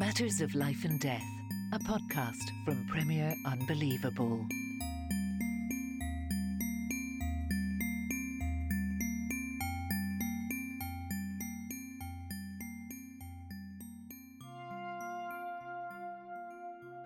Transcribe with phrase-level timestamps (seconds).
[0.00, 1.22] Matters of Life and Death,
[1.74, 4.46] a podcast from Premier Unbelievable.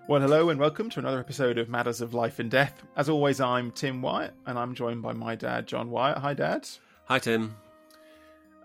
[0.07, 2.81] Well, hello and welcome to another episode of Matters of Life and Death.
[2.97, 6.19] As always, I'm Tim Wyatt and I'm joined by my dad, John Wyatt.
[6.19, 6.69] Hi, Dad.
[7.07, 7.57] Hi, Tim.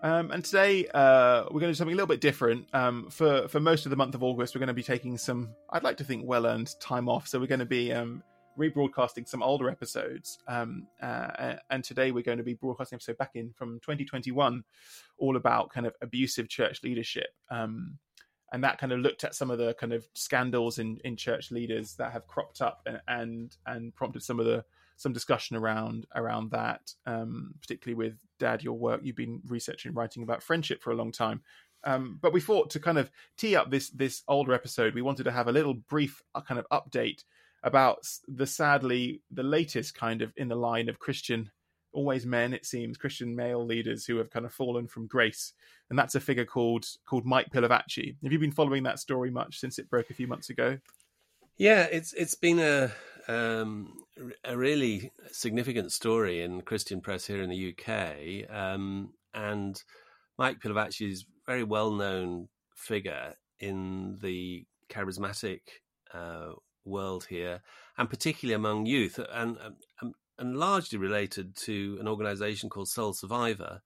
[0.02, 2.66] Um, and today uh, we're going to do something a little bit different.
[2.72, 5.50] Um, for for most of the month of August, we're going to be taking some,
[5.70, 7.28] I'd like to think, well earned time off.
[7.28, 8.22] So we're going to be um,
[8.58, 10.38] rebroadcasting some older episodes.
[10.48, 14.64] Um, uh, and today we're going to be broadcasting episode back in from 2021,
[15.18, 17.28] all about kind of abusive church leadership.
[17.50, 17.98] Um,
[18.52, 21.50] and that kind of looked at some of the kind of scandals in, in church
[21.50, 24.64] leaders that have cropped up and, and and prompted some of the
[25.00, 29.00] some discussion around around that, um, particularly with Dad, your work.
[29.02, 31.40] You've been researching, writing about friendship for a long time.
[31.84, 35.24] Um, but we thought to kind of tee up this this older episode, we wanted
[35.24, 37.24] to have a little brief uh, kind of update
[37.62, 41.50] about the sadly the latest kind of in the line of Christian
[41.92, 45.54] always men, it seems, Christian male leaders who have kind of fallen from grace,
[45.88, 48.16] and that's a figure called called Mike Pilavachi.
[48.22, 50.78] Have you been following that story much since it broke a few months ago?
[51.56, 52.92] Yeah, it's it's been a
[53.28, 53.92] um,
[54.44, 59.82] a really significant story in Christian press here in the UK, um, and
[60.38, 65.60] Mike Pilavachi is a very well known figure in the charismatic
[66.14, 66.52] uh,
[66.84, 67.62] world here,
[67.98, 69.18] and particularly among youth.
[69.32, 69.58] And
[70.02, 73.82] um, and largely related to an organization called Soul Survivor,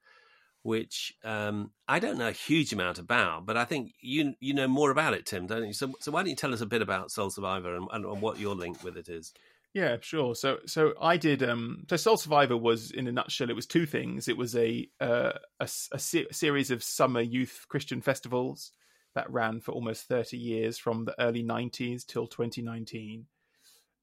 [0.64, 4.66] which um, I don't know a huge amount about, but I think you you know
[4.66, 5.74] more about it, Tim, don't you?
[5.74, 8.22] So, so why don't you tell us a bit about Soul Survivor and, and, and
[8.22, 9.34] what your link with it is?
[9.74, 10.34] Yeah, sure.
[10.34, 11.42] So, so I did.
[11.42, 14.26] Um, so, Soul Survivor was, in a nutshell, it was two things.
[14.26, 18.72] It was a uh, a, a se- series of summer youth Christian festivals
[19.14, 23.26] that ran for almost thirty years, from the early '90s till 2019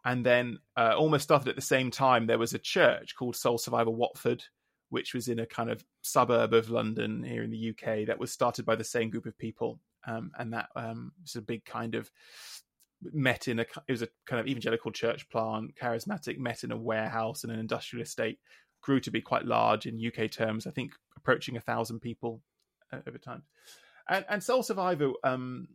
[0.04, 3.60] and then uh, almost started at the same time there was a church called soul
[3.60, 4.44] survivor watford
[4.92, 8.32] which was in a kind of suburb of london here in the uk that was
[8.32, 9.80] started by the same group of people.
[10.08, 12.10] Um, and that um, was a big kind of
[13.14, 16.78] met in a it was a kind of evangelical church plant charismatic met in a
[16.78, 18.40] warehouse in an industrial estate
[18.82, 20.92] grew to be quite large in uk terms i think
[21.22, 22.42] approaching a thousand people
[22.92, 23.44] uh, over time.
[24.10, 25.68] And, and soul survivor um,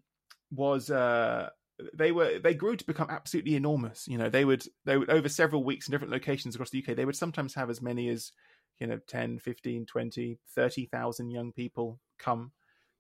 [0.50, 1.50] was uh,
[1.94, 4.06] they were they grew to become absolutely enormous.
[4.08, 6.96] You know they would they would over several weeks in different locations across the uk
[6.96, 8.32] they would sometimes have as many as
[8.80, 12.52] you know 10 15 20 30,000 young people come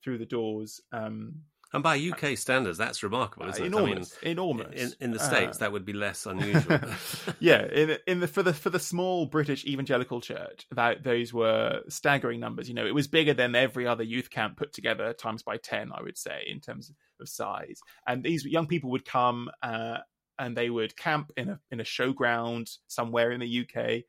[0.02, 1.34] through the doors um,
[1.72, 4.18] and by UK standards, that's remarkable, isn't uh, enormous, it?
[4.22, 4.82] I mean, enormous.
[4.82, 6.78] In, in the states, uh, that would be less unusual.
[7.40, 11.80] yeah, in, in the for the for the small British evangelical church, that those were
[11.88, 12.68] staggering numbers.
[12.68, 15.90] You know, it was bigger than every other youth camp put together, times by ten,
[15.92, 17.80] I would say, in terms of size.
[18.06, 19.98] And these young people would come uh,
[20.38, 24.04] and they would camp in a in a showground somewhere in the UK.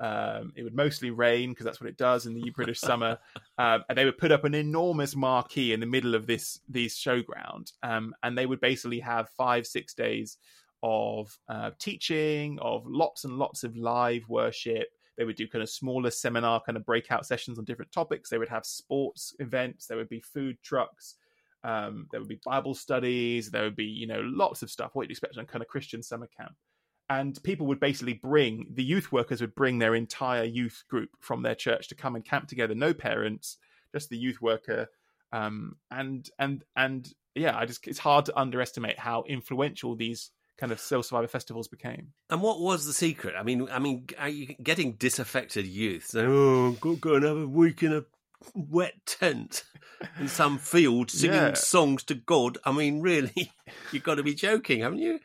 [0.00, 3.18] Um, it would mostly rain because that's what it does in the British summer,
[3.58, 6.96] um, and they would put up an enormous marquee in the middle of this these
[6.96, 10.38] showground, um, and they would basically have five six days
[10.82, 14.88] of uh, teaching, of lots and lots of live worship.
[15.16, 18.28] They would do kind of smaller seminar kind of breakout sessions on different topics.
[18.28, 19.86] They would have sports events.
[19.86, 21.14] There would be food trucks.
[21.62, 23.50] Um, there would be Bible studies.
[23.50, 24.90] There would be, you know, lots of stuff.
[24.92, 26.54] What you'd expect on kind of Christian summer camp
[27.10, 31.42] and people would basically bring the youth workers would bring their entire youth group from
[31.42, 33.58] their church to come and camp together no parents
[33.94, 34.88] just the youth worker.
[35.32, 40.70] Um, and and and yeah i just it's hard to underestimate how influential these kind
[40.70, 42.12] of soul survivor festivals became.
[42.30, 43.34] And what was the secret?
[43.36, 47.38] I mean i mean are you getting disaffected youth saying oh go, go and have
[47.38, 48.04] a week in a
[48.54, 49.64] wet tent
[50.20, 51.54] in some field singing yeah.
[51.54, 52.58] songs to god.
[52.64, 53.52] I mean really
[53.92, 55.18] you've got to be joking haven't you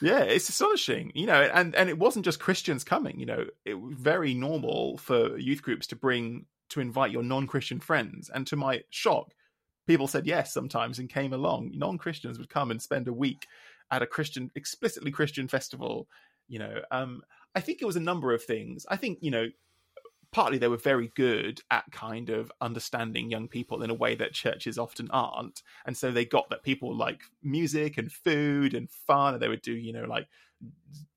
[0.00, 3.74] yeah, it's astonishing, you know, and and it wasn't just Christians coming, you know, it
[3.74, 8.56] was very normal for youth groups to bring to invite your non-Christian friends, and to
[8.56, 9.32] my shock,
[9.86, 11.72] people said yes sometimes and came along.
[11.74, 13.46] Non-Christians would come and spend a week
[13.90, 16.08] at a Christian, explicitly Christian festival.
[16.48, 17.22] You know, um,
[17.54, 18.86] I think it was a number of things.
[18.88, 19.48] I think you know
[20.34, 24.32] partly they were very good at kind of understanding young people in a way that
[24.32, 25.62] churches often aren't.
[25.86, 29.62] And so they got that people like music and food and fun and they would
[29.62, 30.26] do you know like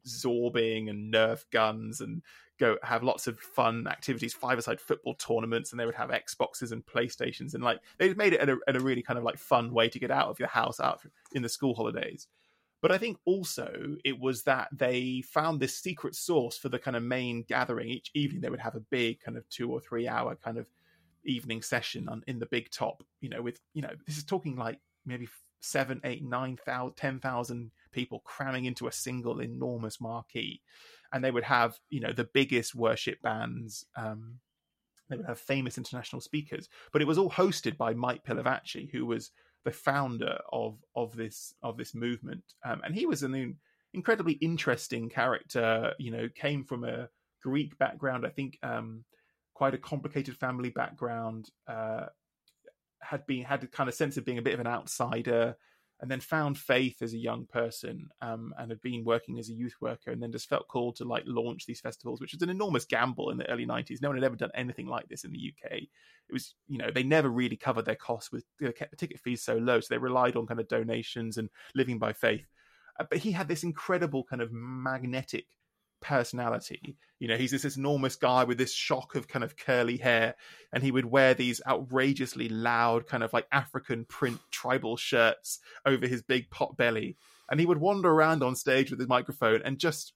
[0.08, 2.22] zorbing and nerf guns and
[2.60, 6.86] go have lots of fun activities five-a-side football tournaments and they would have xboxes and
[6.86, 7.56] playstations.
[7.56, 10.00] And like they made it a, at a really kind of like fun way to
[10.00, 12.28] get out of your house out in the school holidays
[12.82, 16.96] but I think also it was that they found this secret source for the kind
[16.96, 17.90] of main gathering.
[17.90, 20.68] Each evening they would have a big kind of two or three hour kind of
[21.26, 24.56] evening session on in the big top, you know, with you know, this is talking
[24.56, 25.28] like maybe
[25.60, 30.62] seven, eight, nine thousand, ten thousand people cramming into a single enormous marquee,
[31.12, 33.86] and they would have you know the biggest worship bands.
[33.96, 34.40] Um,
[35.10, 39.06] they would have famous international speakers, but it was all hosted by Mike Pilavachi, who
[39.06, 39.32] was
[39.68, 43.58] the founder of of this of this movement, um, and he was an
[43.94, 45.94] incredibly interesting character.
[46.00, 47.10] You know, came from a
[47.44, 49.04] Greek background, I think, um,
[49.54, 51.50] quite a complicated family background.
[51.68, 52.06] Uh,
[53.02, 55.58] had been had a kind of sense of being a bit of an outsider
[56.00, 59.54] and then found faith as a young person um, and had been working as a
[59.54, 62.50] youth worker and then just felt called to like launch these festivals which was an
[62.50, 65.32] enormous gamble in the early 90s no one had ever done anything like this in
[65.32, 68.92] the uk it was you know they never really covered their costs with they kept
[68.92, 72.14] the ticket fees so low so they relied on kind of donations and living by
[72.14, 72.46] faith.
[73.00, 75.46] Uh, but he had this incredible kind of magnetic
[76.02, 76.98] personality.
[77.20, 80.36] You know, he's this, enormous guy with this shock of kind of curly hair,
[80.72, 86.08] and he would wear these outrageously loud, kind of like African print tribal shirts over
[86.08, 87.18] his big pot belly.
[87.50, 90.14] And he would wander around on stage with his microphone and just,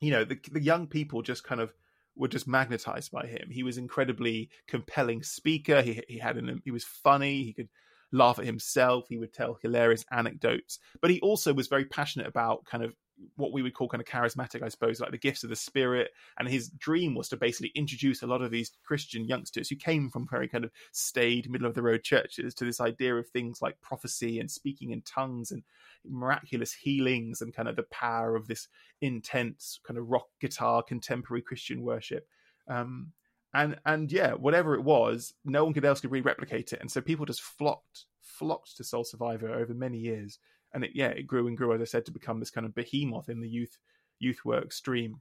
[0.00, 1.72] you know, the, the young people just kind of
[2.16, 3.50] were just magnetized by him.
[3.50, 5.82] He was incredibly compelling speaker.
[5.82, 7.44] He he had an he was funny.
[7.44, 7.68] He could
[8.12, 9.06] laugh at himself.
[9.08, 12.94] He would tell hilarious anecdotes, but he also was very passionate about kind of
[13.36, 16.10] what we would call kind of charismatic, I suppose, like the gifts of the spirit.
[16.38, 20.10] And his dream was to basically introduce a lot of these Christian youngsters who came
[20.10, 23.62] from very kind of staid, middle of the road churches to this idea of things
[23.62, 25.62] like prophecy and speaking in tongues and
[26.08, 28.68] miraculous healings and kind of the power of this
[29.00, 32.26] intense kind of rock guitar contemporary Christian worship.
[32.68, 33.12] Um,
[33.54, 36.90] and and yeah, whatever it was, no one could else could really replicate it, and
[36.90, 40.38] so people just flocked flocked to Soul Survivor over many years
[40.76, 42.74] and it yeah it grew and grew as I said to become this kind of
[42.74, 43.78] behemoth in the youth
[44.18, 45.20] youth work stream.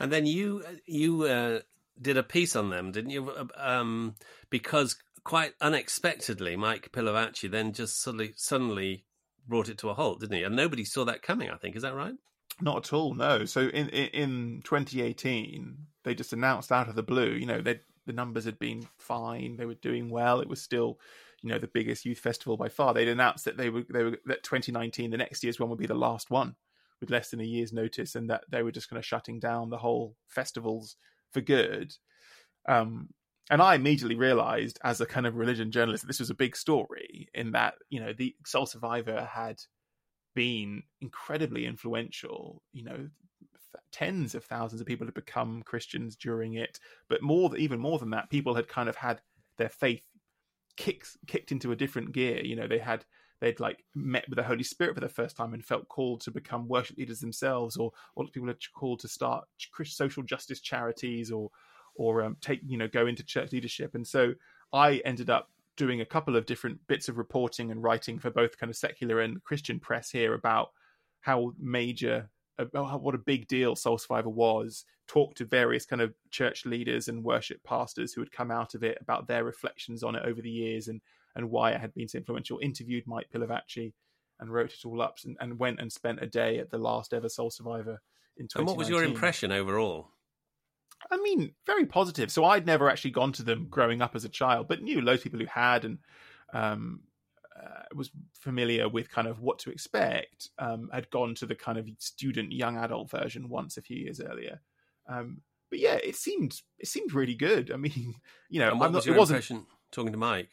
[0.00, 1.60] And then you you uh,
[2.00, 3.28] did a piece on them, didn't you?
[3.28, 4.14] Uh, um,
[4.48, 9.04] because quite unexpectedly, Mike Pilavachi then just suddenly suddenly
[9.46, 10.42] brought it to a halt, didn't he?
[10.42, 11.50] And nobody saw that coming.
[11.50, 12.14] I think is that right?
[12.62, 13.14] Not at all.
[13.14, 13.44] No.
[13.44, 17.32] So in in, in 2018, they just announced out of the blue.
[17.32, 19.56] You know, the numbers had been fine.
[19.56, 20.40] They were doing well.
[20.40, 20.98] It was still
[21.42, 22.92] you know the biggest youth festival by far.
[22.92, 25.86] They'd announced that they were they were that 2019, the next year's one would be
[25.86, 26.56] the last one
[27.00, 29.70] with less than a year's notice, and that they were just kind of shutting down
[29.70, 30.96] the whole festivals
[31.32, 31.94] for good.
[32.68, 33.08] Um,
[33.50, 36.56] and I immediately realized, as a kind of religion journalist, that this was a big
[36.56, 37.28] story.
[37.34, 39.60] In that, you know, the Soul Survivor had
[40.34, 42.62] been incredibly influential.
[42.72, 43.08] You know,
[43.92, 46.78] tens of thousands of people had become Christians during it,
[47.08, 49.20] but more, even more than that, people had kind of had
[49.58, 50.06] their faith
[50.80, 52.42] kicked kicked into a different gear.
[52.42, 53.04] You know, they had
[53.40, 56.30] they'd like met with the Holy Spirit for the first time and felt called to
[56.30, 59.44] become worship leaders themselves, or or people are called to start
[59.84, 61.50] social justice charities, or
[61.96, 63.94] or um, take you know go into church leadership.
[63.94, 64.32] And so
[64.72, 68.58] I ended up doing a couple of different bits of reporting and writing for both
[68.58, 70.70] kind of secular and Christian press here about
[71.20, 72.30] how major
[72.72, 74.84] what a big deal Soul Survivor was.
[75.06, 78.84] Talked to various kind of church leaders and worship pastors who had come out of
[78.84, 81.00] it about their reflections on it over the years and
[81.36, 82.58] and why it had been so influential.
[82.62, 83.92] Interviewed Mike Pilavachi
[84.40, 87.12] and wrote it all up and, and went and spent a day at the last
[87.12, 88.00] ever Soul Survivor
[88.36, 88.60] in 2019.
[88.60, 90.08] And what was your impression overall?
[91.10, 92.30] I mean, very positive.
[92.30, 95.20] So I'd never actually gone to them growing up as a child, but knew loads
[95.20, 95.98] of people who had, and
[96.52, 97.00] um,
[97.56, 101.78] uh, was familiar with kind of what to expect, um, had gone to the kind
[101.78, 104.60] of student young adult version once a few years earlier.
[105.08, 107.70] Um, but yeah, it seemed it seemed really good.
[107.70, 108.14] I mean,
[108.50, 110.50] you know, and what I'm was not, your it wasn't talking to Mike?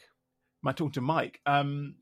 [0.62, 1.40] my talking to Mike.
[1.46, 1.96] Um,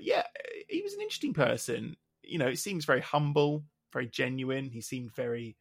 [0.00, 0.24] yeah,
[0.68, 1.96] he was an interesting person.
[2.22, 4.68] You know, it seems very humble, very genuine.
[4.68, 5.56] He seemed very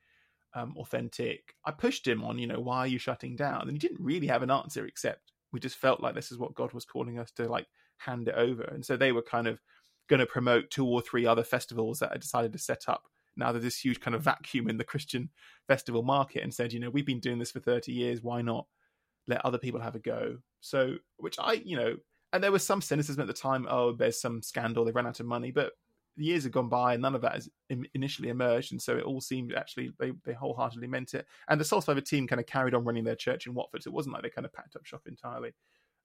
[0.54, 1.56] um, authentic.
[1.66, 3.62] I pushed him on, you know, why are you shutting down?
[3.64, 6.54] And he didn't really have an answer except we just felt like this is what
[6.54, 7.68] God was calling us to like
[8.00, 8.64] hand it over.
[8.64, 9.60] And so they were kind of
[10.10, 13.04] going to promote two or three other festivals that I decided to set up.
[13.38, 15.30] Now there's this huge kind of vacuum in the Christian
[15.68, 18.22] festival market and said, you know, we've been doing this for 30 years.
[18.22, 18.66] Why not
[19.28, 20.38] let other people have a go?
[20.62, 21.96] So, which I, you know,
[22.34, 23.68] and there was some cynicism at the time.
[23.70, 24.84] Oh, there's some scandal.
[24.84, 25.74] They ran out of money, but
[26.18, 27.50] the years have gone by and none of that has
[27.94, 28.72] initially emerged.
[28.72, 31.26] And so it all seemed actually they, they wholeheartedly meant it.
[31.48, 33.84] And the Soul Survivor team kind of carried on running their church in Watford.
[33.84, 35.54] So it wasn't like they kind of packed up shop entirely.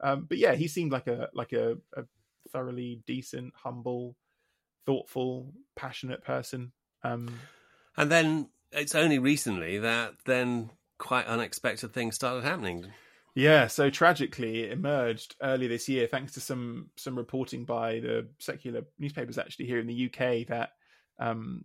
[0.01, 2.05] Um, but yeah, he seemed like a like a, a,
[2.51, 4.17] thoroughly decent, humble,
[4.85, 6.73] thoughtful, passionate person.
[7.03, 7.41] Um,
[7.97, 12.87] and then it's only recently that then quite unexpected things started happening.
[13.35, 18.29] Yeah, so tragically, it emerged early this year, thanks to some some reporting by the
[18.39, 20.71] secular newspapers actually here in the UK that
[21.19, 21.65] um,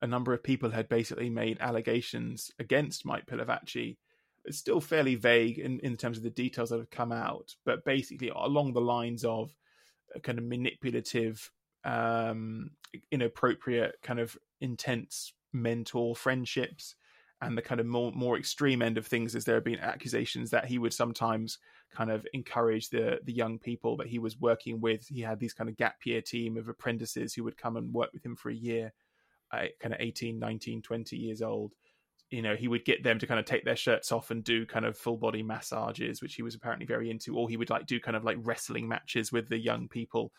[0.00, 3.96] a number of people had basically made allegations against Mike Pilavachi
[4.44, 7.84] it's still fairly vague in, in terms of the details that have come out, but
[7.84, 9.54] basically along the lines of
[10.14, 11.50] a kind of manipulative,
[11.84, 12.70] um,
[13.10, 16.94] inappropriate, kind of intense mentor friendships.
[17.40, 20.50] And the kind of more more extreme end of things is there have been accusations
[20.50, 21.58] that he would sometimes
[21.90, 25.08] kind of encourage the the young people that he was working with.
[25.08, 28.12] He had these kind of gap year team of apprentices who would come and work
[28.12, 28.92] with him for a year,
[29.50, 31.74] uh, kind of 18, 19, 20 years old.
[32.32, 34.64] You know, he would get them to kind of take their shirts off and do
[34.64, 37.86] kind of full body massages, which he was apparently very into, or he would like
[37.86, 40.32] do kind of like wrestling matches with the young people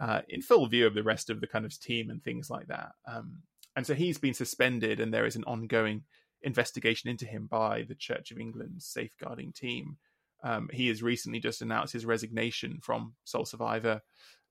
[0.00, 2.68] uh, in full view of the rest of the kind of team and things like
[2.68, 2.92] that.
[3.06, 3.38] Um,
[3.76, 6.04] and so he's been suspended, and there is an ongoing
[6.42, 9.96] investigation into him by the Church of England's safeguarding team.
[10.44, 14.02] Um, he has recently just announced his resignation from Soul Survivor.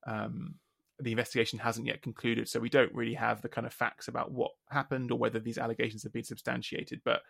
[0.06, 0.56] Um,
[1.00, 4.30] the investigation hasn't yet concluded, so we don't really have the kind of facts about
[4.32, 7.00] what happened or whether these allegations have been substantiated.
[7.04, 7.22] But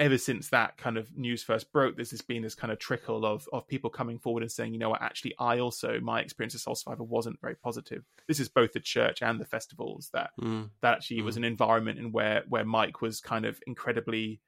[0.00, 3.24] ever since that kind of news first broke, there's just been this kind of trickle
[3.24, 6.54] of of people coming forward and saying, you know what, actually, I also my experience
[6.54, 8.04] as Soul Survivor wasn't very positive.
[8.26, 10.70] This is both the church and the festivals that Mm.
[10.82, 14.40] that actually was an environment in where where Mike was kind of incredibly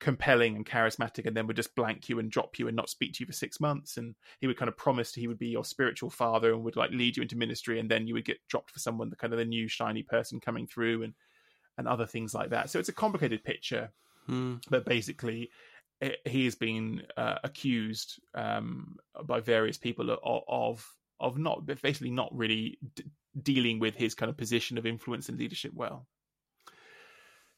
[0.00, 3.12] compelling and charismatic and then would just blank you and drop you and not speak
[3.12, 5.64] to you for six months and he would kind of promise he would be your
[5.64, 8.70] spiritual father and would like lead you into ministry and then you would get dropped
[8.70, 11.14] for someone the kind of the new shiny person coming through and
[11.78, 13.90] and other things like that so it's a complicated picture
[14.28, 14.62] Mm.
[14.68, 15.50] but basically
[16.02, 22.10] eh, he has been uh, accused um, by various people of, of of not basically
[22.10, 23.04] not really d-
[23.42, 26.06] dealing with his kind of position of influence and leadership well.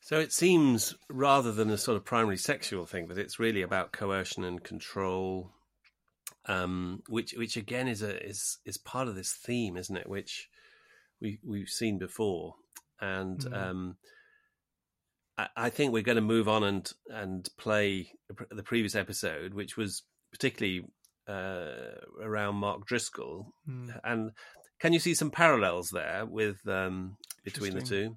[0.01, 3.93] So it seems rather than a sort of primary sexual thing, that it's really about
[3.93, 5.53] coercion and control,
[6.47, 10.09] um, which which again is a is is part of this theme, isn't it?
[10.09, 10.49] Which
[11.21, 12.55] we we've seen before,
[13.01, 13.55] and Mm.
[13.55, 13.97] um,
[15.37, 18.13] I, I think we're going to move on and and play
[18.51, 20.03] the previous episode, which was
[20.33, 20.87] particularly
[21.29, 23.53] uh, around Mark Driscoll,
[24.03, 24.33] and
[24.81, 28.17] can you see some parallels there with um, between the two?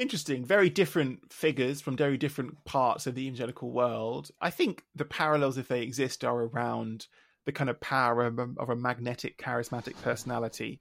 [0.00, 4.30] Interesting, very different figures from very different parts of the evangelical world.
[4.40, 7.06] I think the parallels, if they exist, are around
[7.44, 10.80] the kind of power of a, of a magnetic, charismatic personality,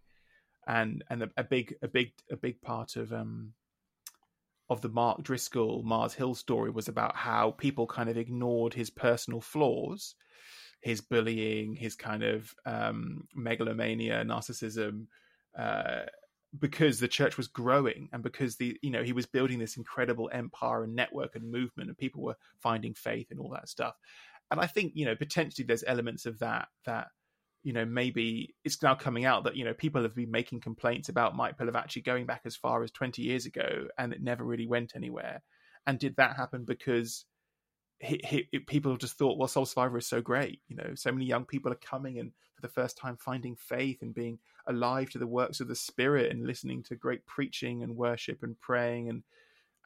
[0.66, 3.52] and and a, a big, a big, a big part of um
[4.70, 8.90] of the Mark Driscoll Mars Hill story was about how people kind of ignored his
[8.90, 10.16] personal flaws,
[10.80, 15.08] his bullying, his kind of um, megalomania, narcissism,
[15.58, 16.06] uh,
[16.58, 20.30] because the church was growing and because the you know he was building this incredible
[20.34, 23.96] empire and network and movement, and people were finding faith and all that stuff.
[24.52, 27.08] And I think you know potentially there's elements of that that
[27.64, 31.10] you know maybe it's now coming out that you know people have been making complaints
[31.10, 34.68] about Mike Pilavachi going back as far as 20 years ago and it never really
[34.68, 35.44] went anywhere
[35.86, 37.26] and did that happen because
[38.00, 41.26] he, he, people just thought well Soul Survivor is so great you know so many
[41.26, 45.18] young people are coming and for the first time finding faith and being alive to
[45.18, 49.24] the works of the spirit and listening to great preaching and worship and praying and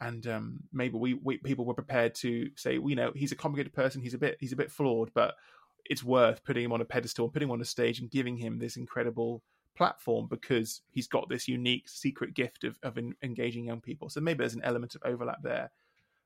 [0.02, 3.36] and um, maybe we, we people were prepared to say well, you know he's a
[3.36, 5.36] complicated person he's a bit he's a bit flawed but
[5.86, 8.60] it's worth putting him on a pedestal, putting him on a stage, and giving him
[8.60, 9.44] this incredible
[9.76, 14.10] platform because he's got this unique secret gift of, of en- engaging young people.
[14.10, 15.72] So maybe there's an element of overlap there.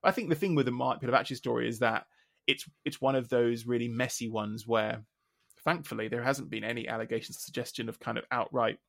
[0.03, 2.05] I think the thing with the Mark Pilavachi story is that
[2.45, 5.03] it's it's one of those really messy ones where,
[5.63, 8.79] thankfully, there hasn't been any allegations, suggestion of kind of outright,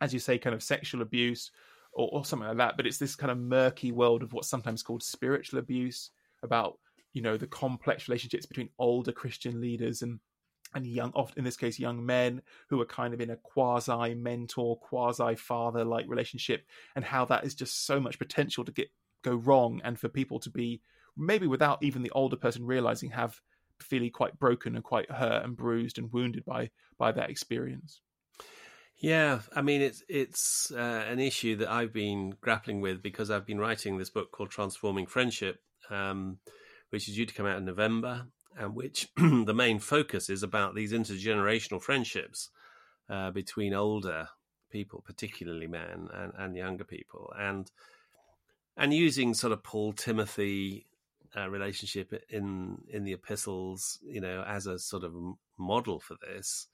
[0.00, 1.50] as you say, kind of sexual abuse
[1.92, 2.76] or, or something like that.
[2.76, 6.10] But it's this kind of murky world of what's sometimes called spiritual abuse
[6.42, 6.78] about
[7.12, 10.20] you know the complex relationships between older Christian leaders and
[10.74, 14.14] and young, often in this case, young men who are kind of in a quasi
[14.14, 16.64] mentor, quasi father like relationship,
[16.96, 18.90] and how that is just so much potential to get
[19.22, 20.80] go wrong, and for people to be
[21.16, 23.40] maybe without even the older person realizing have
[23.80, 28.00] feeling quite broken and quite hurt and bruised and wounded by by that experience.
[29.00, 33.46] Yeah, I mean it's it's uh, an issue that I've been grappling with because I've
[33.46, 35.60] been writing this book called Transforming Friendship,
[35.90, 36.38] um,
[36.90, 38.26] which is due to come out in November,
[38.56, 42.50] and which the main focus is about these intergenerational friendships
[43.10, 44.28] uh, between older
[44.70, 47.70] people, particularly men and, and younger people, and
[48.76, 50.86] and using sort of Paul Timothy
[51.36, 55.14] uh, relationship in in the epistles, you know, as a sort of
[55.58, 56.68] model for this,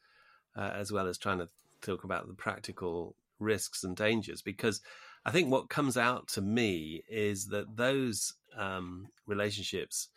[0.56, 1.48] uh, as well as trying to
[1.80, 4.42] talk about the practical risks and dangers.
[4.42, 4.80] Because
[5.24, 10.08] I think what comes out to me is that those um, relationships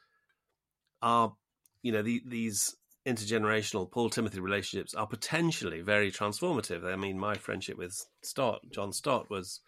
[1.01, 1.33] are,
[1.81, 6.85] you know, the, these intergenerational Paul Timothy relationships are potentially very transformative.
[6.85, 9.59] I mean, my friendship with Stott, John Stott, was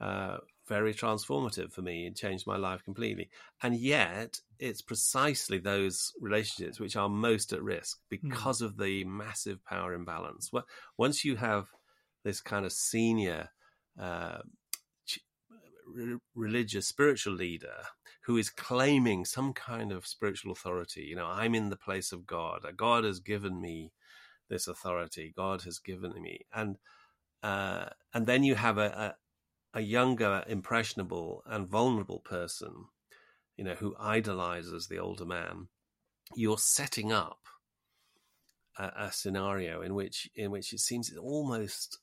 [0.00, 0.38] uh,
[0.68, 2.06] very transformative for me.
[2.06, 3.30] It changed my life completely.
[3.62, 8.16] And yet, it's precisely those relationships which are most at risk hmm.
[8.16, 8.66] because mm.
[8.66, 10.50] of the massive power imbalance.
[10.96, 11.66] Once you have
[12.24, 13.48] this kind of senior
[14.00, 14.38] uh,
[16.34, 17.82] religious spiritual leader
[18.22, 22.26] who is claiming some kind of spiritual authority, you know, I'm in the place of
[22.26, 22.64] God.
[22.76, 23.92] God has given me
[24.48, 25.32] this authority.
[25.36, 26.76] God has given me, and
[27.42, 29.16] uh, and then you have a,
[29.74, 32.86] a, younger, impressionable, and vulnerable person,
[33.56, 35.68] you know, who idolizes the older man.
[36.34, 37.40] You're setting up
[38.78, 41.98] a, a scenario in which in which it seems it's almost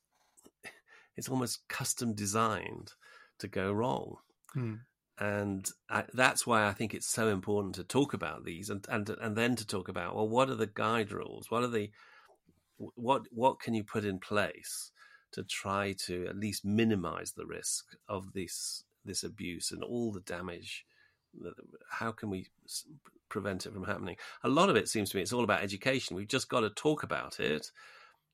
[1.15, 2.93] it's almost custom designed
[3.39, 4.17] to go wrong.
[4.53, 4.75] Hmm.
[5.21, 9.09] And I, that's why I think it's so important to talk about these and, and
[9.09, 11.49] and then to talk about well, what are the guide rules?
[11.49, 11.89] What are the
[12.77, 14.91] what what can you put in place
[15.33, 20.19] to try to at least minimize the risk of this this abuse and all the
[20.21, 20.85] damage
[21.89, 22.47] how can we
[23.29, 24.17] prevent it from happening?
[24.43, 26.15] A lot of it seems to me it's all about education.
[26.15, 27.71] We've just got to talk about it.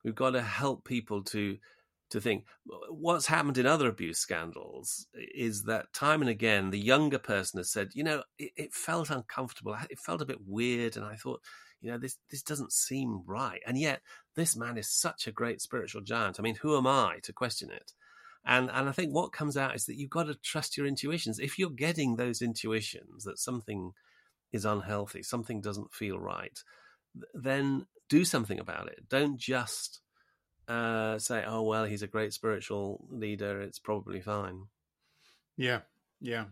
[0.04, 1.58] We've got to help people to
[2.12, 2.46] to think
[2.90, 7.72] what's happened in other abuse scandals is that time and again the younger person has
[7.72, 9.75] said you know it, it felt uncomfortable.
[9.90, 11.42] It felt a bit weird and i thought
[11.86, 13.62] you know this this doesn't seem right.
[13.65, 14.01] And yet
[14.36, 16.39] this man is such a great spiritual giant.
[16.39, 17.94] I mean who am i to question it?
[18.44, 21.39] And and i think what comes out is that you've got to trust your intuitions.
[21.39, 23.92] If you're getting those intuitions that something
[24.51, 26.58] is unhealthy something doesn't feel right
[27.34, 29.08] then do something about it.
[29.10, 30.01] Don't just
[30.68, 33.62] uh, say oh well he's a great spiritual leader.
[33.62, 34.63] It's probably fine.
[35.56, 35.82] Yeah.
[36.20, 36.46] Yeah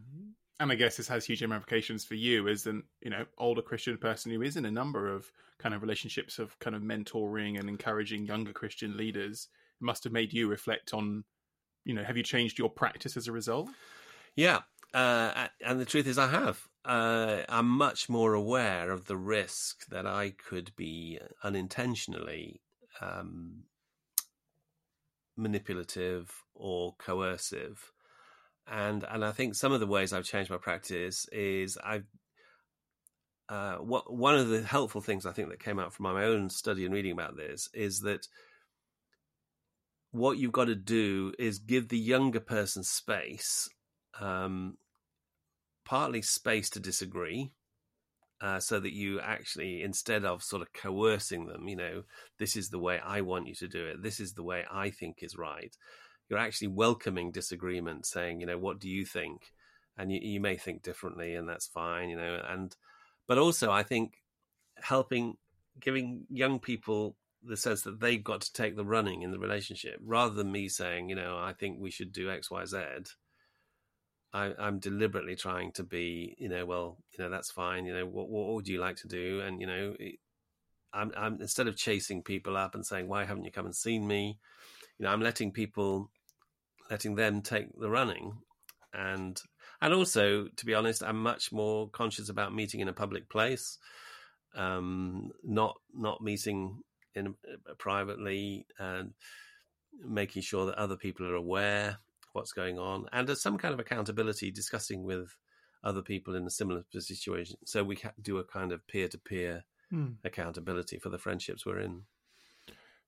[0.59, 3.97] and I guess this has huge ramifications for you as an you know older Christian
[3.97, 7.69] person who is in a number of kind of relationships of kind of mentoring and
[7.69, 9.47] encouraging younger Christian leaders.
[9.81, 11.23] It must have made you reflect on,
[11.85, 13.69] you know, have you changed your practice as a result?
[14.35, 14.61] Yeah,
[14.93, 16.67] uh, and the truth is, I have.
[16.85, 22.61] Uh, I'm much more aware of the risk that I could be unintentionally
[22.99, 23.63] um,
[25.37, 27.92] manipulative or coercive
[28.67, 32.05] and and I think some of the ways I've changed my practice is I've
[33.49, 36.49] uh, what one of the helpful things I think that came out from my own
[36.49, 38.27] study and reading about this is that
[40.11, 43.67] what you've got to do is give the younger person space,
[44.19, 44.77] um,
[45.85, 47.51] partly space to disagree,
[48.39, 52.03] uh, so that you actually, instead of sort of coercing them, you know,
[52.39, 54.91] this is the way I want you to do it, this is the way I
[54.91, 55.75] think is right,
[56.33, 59.53] you're actually welcoming disagreement, saying, you know, what do you think?
[59.95, 62.41] And you, you may think differently, and that's fine, you know.
[62.49, 62.75] And
[63.27, 64.15] but also, I think
[64.77, 65.37] helping,
[65.79, 69.99] giving young people the sense that they've got to take the running in the relationship,
[70.03, 72.77] rather than me saying, you know, I think we should do X, Y, Z.
[74.33, 77.85] I, I'm deliberately trying to be, you know, well, you know, that's fine.
[77.85, 79.41] You know, what, what would you like to do?
[79.41, 79.95] And you know,
[80.91, 84.07] I'm, I'm instead of chasing people up and saying, why haven't you come and seen
[84.07, 84.39] me?
[84.97, 86.09] You know, I'm letting people
[86.93, 88.33] letting them take the running.
[88.93, 89.41] And
[89.81, 93.77] and also to be honest i'm much more conscious about meeting in a public place
[94.55, 96.83] um, not not meeting
[97.15, 99.13] in uh, privately and
[100.05, 101.97] making sure that other people are aware
[102.33, 105.35] what's going on and there's some kind of accountability discussing with
[105.83, 107.57] other people in a similar situation.
[107.65, 110.11] So we do a kind of peer-to-peer hmm.
[110.23, 112.03] accountability for the friendships we're in.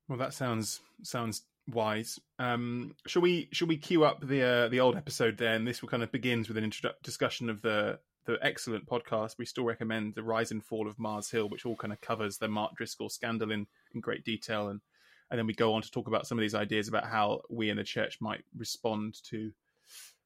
[0.10, 2.19] Well that sounds sounds wise.
[2.39, 5.65] Um, shall we shall we cue up the uh, the old episode then?
[5.65, 9.38] This will kind of begins with an introdu- discussion of the the excellent podcast.
[9.38, 12.38] We still recommend the rise and fall of Mars Hill, which all kind of covers
[12.38, 14.82] the Mark Driscoll scandal in in great detail, and
[15.30, 17.69] and then we go on to talk about some of these ideas about how we
[17.69, 19.51] in the church might respond to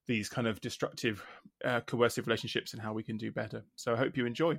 [0.08, 1.24] these kind of destructive,
[1.64, 3.64] uh, coercive relationships and how we can do better.
[3.76, 4.58] So I hope you enjoy.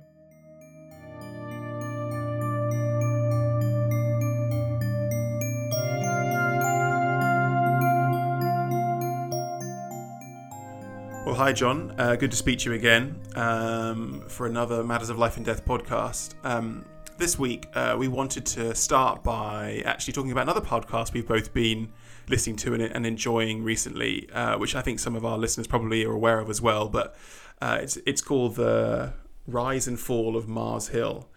[11.41, 11.95] Hi, John.
[11.97, 15.65] Uh, good to speak to you again um, for another Matters of Life and Death
[15.65, 16.35] podcast.
[16.43, 16.85] Um,
[17.17, 21.51] this week, uh, we wanted to start by actually talking about another podcast we've both
[21.51, 21.91] been
[22.29, 26.05] listening to and, and enjoying recently, uh, which I think some of our listeners probably
[26.05, 26.87] are aware of as well.
[26.89, 27.15] But
[27.59, 29.13] uh, it's it's called the
[29.47, 31.27] Rise and Fall of Mars Hill,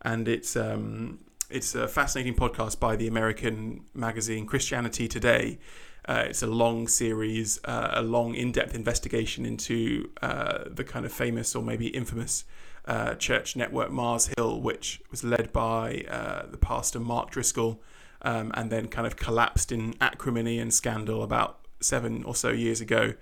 [0.00, 5.60] and it's um, it's a fascinating podcast by the American magazine Christianity Today.
[6.04, 11.06] Uh, it's a long series, uh, a long, in depth investigation into uh, the kind
[11.06, 12.44] of famous or maybe infamous
[12.86, 17.80] uh, church network Mars Hill, which was led by uh, the pastor Mark Driscoll
[18.22, 22.80] um, and then kind of collapsed in acrimony and scandal about seven or so years
[22.80, 23.14] ago.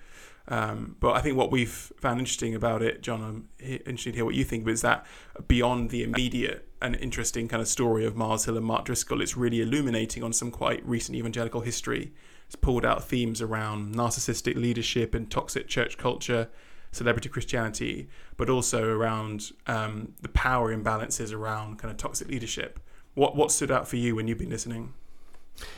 [0.48, 4.24] Um, but I think what we've found interesting about it, John, I'm interested to hear
[4.24, 5.06] what you think, but is that
[5.46, 9.36] beyond the immediate and interesting kind of story of Mars Hill and Mark Driscoll, it's
[9.36, 12.12] really illuminating on some quite recent evangelical history.
[12.50, 16.48] It's pulled out themes around narcissistic leadership and toxic church culture,
[16.90, 22.80] celebrity Christianity, but also around um, the power imbalances around kind of toxic leadership.
[23.14, 24.94] What what stood out for you when you've been listening?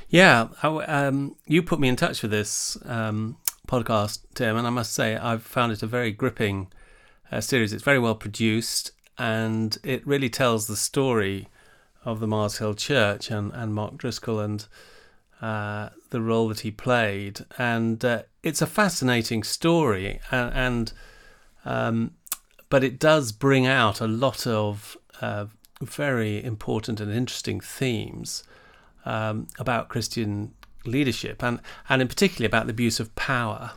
[0.08, 3.36] Yeah, I, um, you put me in touch with this um,
[3.68, 6.72] podcast, Tim, and I must say I've found it a very gripping
[7.30, 7.74] uh, series.
[7.74, 11.48] It's very well produced, and it really tells the story
[12.02, 14.66] of the Mars Hill Church and, and Mark Driscoll and
[15.42, 17.40] uh, the role that he played.
[17.58, 20.92] And uh, it's a fascinating story, and, and
[21.64, 22.12] um,
[22.68, 25.46] but it does bring out a lot of uh,
[25.82, 28.44] very important and interesting themes
[29.04, 33.72] um, about Christian leadership and, and in particular about the abuse of power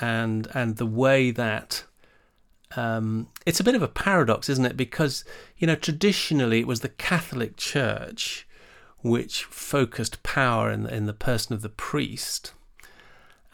[0.00, 1.84] and and the way that
[2.76, 4.76] um, it's a bit of a paradox, isn't it?
[4.76, 5.24] Because
[5.56, 8.46] you know traditionally it was the Catholic Church
[9.04, 12.52] which focused power in in the person of the priest,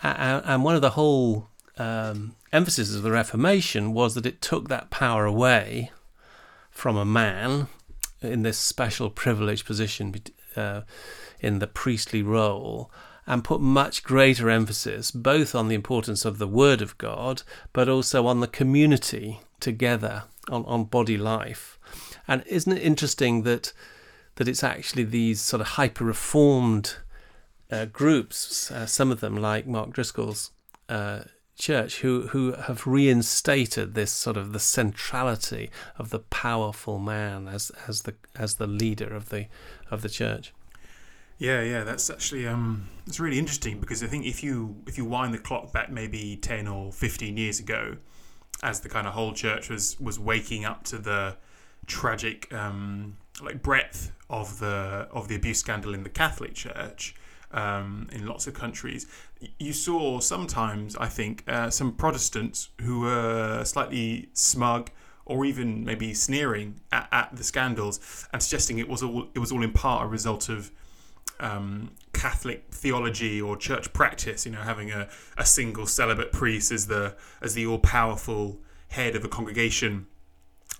[0.02, 4.68] and, and one of the whole um, emphasis of the Reformation was that it took
[4.68, 5.90] that power away
[6.70, 7.66] from a man
[8.22, 10.14] in this special privileged position
[10.56, 10.82] uh,
[11.40, 12.90] in the priestly role
[13.26, 17.88] and put much greater emphasis both on the importance of the Word of God, but
[17.88, 21.78] also on the community together, on, on body life.
[22.26, 23.72] And isn't it interesting that
[24.40, 26.94] that it's actually these sort of hyper reformed
[27.70, 30.50] uh, groups, uh, some of them like Mark Driscoll's
[30.88, 31.24] uh,
[31.59, 37.70] church, who who have reinstated this sort of the centrality of the powerful man as
[37.87, 39.44] as the as the leader of the
[39.90, 40.55] of the church.
[41.37, 45.05] Yeah, yeah, that's actually um, it's really interesting because I think if you if you
[45.05, 47.98] wind the clock back maybe ten or fifteen years ago,
[48.62, 51.37] as the kind of whole church was was waking up to the
[51.87, 57.14] tragic um, like breadth of the of the abuse scandal in the Catholic Church
[57.53, 59.07] um, in lots of countries,
[59.59, 64.90] you saw sometimes I think uh, some Protestants who were slightly smug
[65.24, 69.53] or even maybe sneering at, at the scandals and suggesting it was all it was
[69.53, 70.70] all in part a result of
[71.38, 74.46] um, Catholic theology or church practice.
[74.46, 79.14] You know, having a, a single celibate priest as the as the all powerful head
[79.14, 80.07] of a congregation,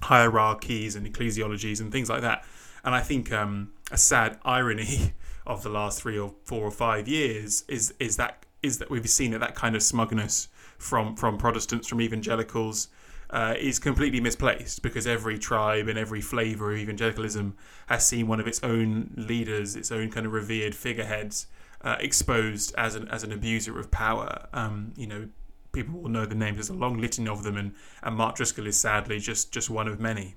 [0.03, 2.45] hierarchies and ecclesiologies and things like that.
[2.85, 5.15] And I think um, a sad irony
[5.47, 9.09] of the last three or four or five years is is that is that we've
[9.09, 12.89] seen that that kind of smugness from from Protestants, from evangelicals,
[13.31, 18.41] uh, is completely misplaced because every tribe and every flavour of evangelicalism has seen one
[18.41, 21.47] of its own leaders, its own kind of revered figureheads,
[21.83, 24.47] uh, exposed as an as an abuser of power.
[24.53, 25.29] Um, you know,
[25.73, 26.57] people will know the names.
[26.57, 29.89] There's a long litany of them, and, and Mark Driscoll is sadly just just one
[29.89, 30.37] of many.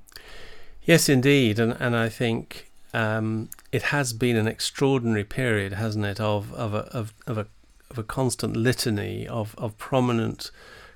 [0.83, 6.19] Yes, indeed, and and I think um, it has been an extraordinary period, hasn't it,
[6.19, 7.47] of of a of, of a
[7.89, 10.51] of a constant litany of of prominent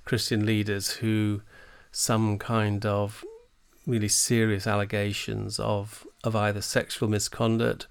[0.05, 1.41] Christian leaders who
[1.91, 3.23] some kind of
[3.85, 7.87] really serious allegations of of either sexual misconduct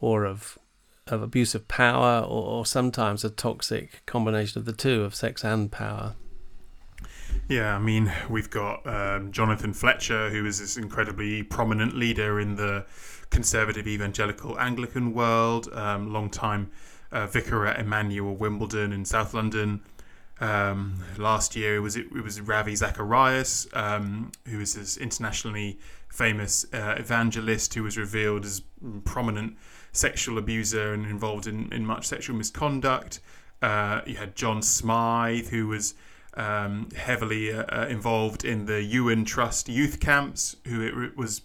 [0.00, 0.58] or of
[1.06, 5.44] of abuse of power or, or sometimes a toxic combination of the two of sex
[5.44, 6.14] and power.
[7.48, 12.54] Yeah, I mean, we've got um, Jonathan Fletcher, who is this incredibly prominent leader in
[12.56, 12.86] the
[13.30, 16.70] conservative evangelical Anglican world, um, long time
[17.12, 19.82] uh, vicar at Emmanuel Wimbledon in South London.
[20.40, 26.66] Um, last year it was it, was Ravi Zacharias, um, who is this internationally famous
[26.72, 28.62] uh, evangelist who was revealed as
[29.04, 29.56] prominent
[29.94, 33.20] sexual abuser and involved in, in much sexual misconduct.
[33.62, 35.94] Uh, you had John Smyth, who was
[36.36, 41.42] um, heavily uh, uh involved in the Iwerne Trust youth camps, who it was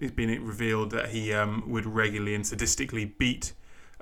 [0.00, 3.52] it's been revealed that he um, would regularly and sadistically beat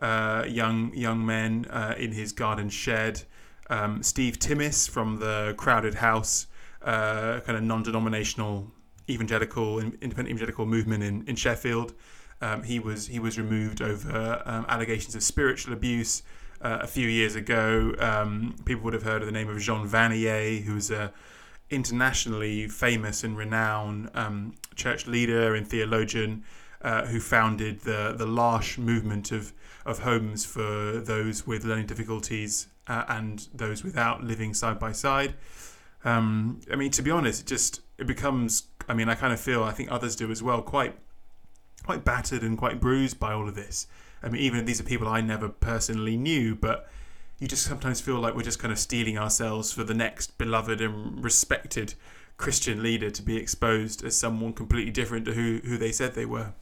[0.01, 3.23] uh, young young men uh, in his garden shed
[3.71, 6.47] um, Steve Timmis from the Crowded House,
[6.83, 8.71] uh, kind of non-denominational
[9.09, 11.95] evangelical independent evangelical movement in in Sheffield.
[12.41, 16.23] Um, he was he was removed over um, allegations of spiritual abuse
[16.61, 17.95] uh, a few years ago.
[17.99, 21.13] Um, people would have heard of the name of Jean Vanier, who's a
[21.71, 26.45] internationally famous and renowned um, church leader and theologian
[26.83, 29.53] uh, who founded the the L'Arche movement of
[29.87, 35.35] of homes for those with learning difficulties uh, and those without living side by side.
[36.05, 38.65] Um, I mean, to be honest, it just it becomes.
[38.89, 40.61] I mean, I kind of feel I think others do as well.
[40.61, 40.95] Quite,
[41.85, 43.87] quite battered and quite bruised by all of this.
[44.23, 46.89] I mean, even these are people I never personally knew, but
[47.39, 50.81] you just sometimes feel like we're just kind of steeling ourselves for the next beloved
[50.81, 51.95] and respected
[52.37, 56.25] Christian leader to be exposed as someone completely different to who, who they said they
[56.25, 56.53] were.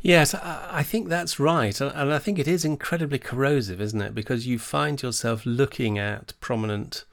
[0.00, 1.80] Yes, I think that's right.
[1.80, 4.14] And I think it is incredibly corrosive, isn't it?
[4.14, 7.04] Because you find yourself looking at prominent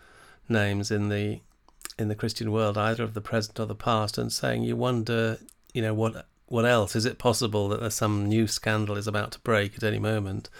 [0.50, 1.40] names in the
[1.98, 5.38] in the Christian world, either of the present or the past, and saying you wonder,
[5.74, 6.96] you know, what what else?
[6.96, 10.52] Is it possible that there's some new scandal is about to break at any moment?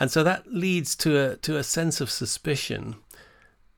[0.00, 2.96] And so that leads to a to a sense of suspicion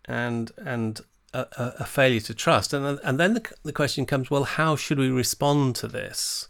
[0.05, 1.01] and and
[1.35, 1.47] a,
[1.81, 2.73] a failure to trust.
[2.73, 6.47] And and then the, the question comes, well, how should we respond to this?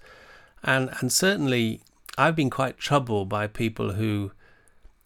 [0.63, 1.81] And and certainly
[2.19, 4.33] I've been quite troubled by people who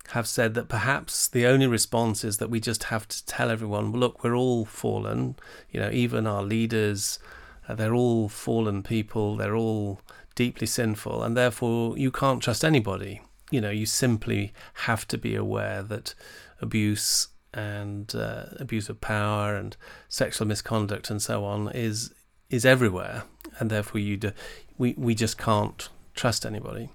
[0.09, 3.93] have said that perhaps the only response is that we just have to tell everyone,
[3.93, 5.37] look, we're all fallen.
[5.71, 7.21] You know, even our leaders,
[7.69, 9.37] uh, they're all fallen people.
[9.37, 10.01] They're all
[10.35, 13.21] deeply sinful, and therefore you can't trust anybody.
[13.51, 16.15] You know, you simply have to be aware that
[16.61, 19.77] abuse and uh, abuse of power and
[20.09, 22.13] sexual misconduct and so on is
[22.51, 23.25] is everywhere,
[23.59, 24.33] and therefore you do,
[24.77, 26.91] we we just can't trust anybody.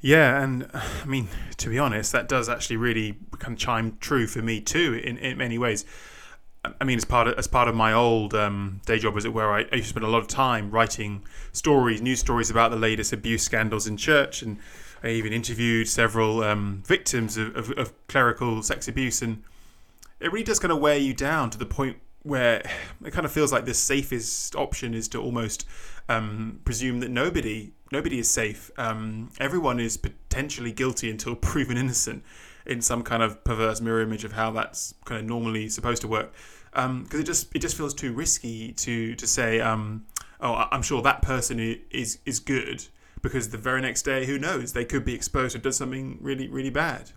[0.00, 1.28] Yeah, and I mean,
[1.58, 5.18] to be honest, that does actually really kind of chime true for me too in,
[5.18, 5.84] in many ways.
[6.62, 9.32] I mean, as part of as part of my old um, day job, as it
[9.32, 12.70] were, I, I, used to spend a lot of time writing stories, news stories about
[12.70, 14.58] the latest abuse scandals in church, and
[15.02, 19.42] I even interviewed several um, victims of, of, of clerical sex abuse, and
[20.20, 22.62] it really does kind of wear you down to the point where
[23.04, 25.66] it kind of feels like the safest option is to almost
[26.10, 28.70] um, presume that nobody nobody is safe.
[28.76, 32.22] Um, everyone is potentially guilty until proven innocent
[32.70, 36.08] in some kind of perverse mirror image of how that's kind of normally supposed to
[36.08, 36.32] work.
[36.70, 40.06] Because um, it just it just feels too risky to to say, um,
[40.40, 41.58] oh, I'm sure that person
[41.90, 42.86] is is good
[43.22, 46.48] because the very next day, who knows, they could be exposed or done something really
[46.48, 47.10] really bad.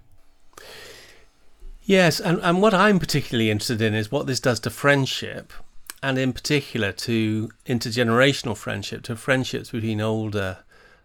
[1.85, 5.53] Yes, and, and what I'm particularly interested in is what this does to friendship,
[6.01, 10.59] and in particular to intergenerational friendship, to friendships between older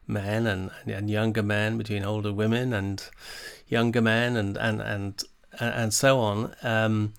[0.07, 3.09] men and, and younger men, between older women and
[3.69, 5.25] younger men, and and and
[5.61, 7.15] and so on, um,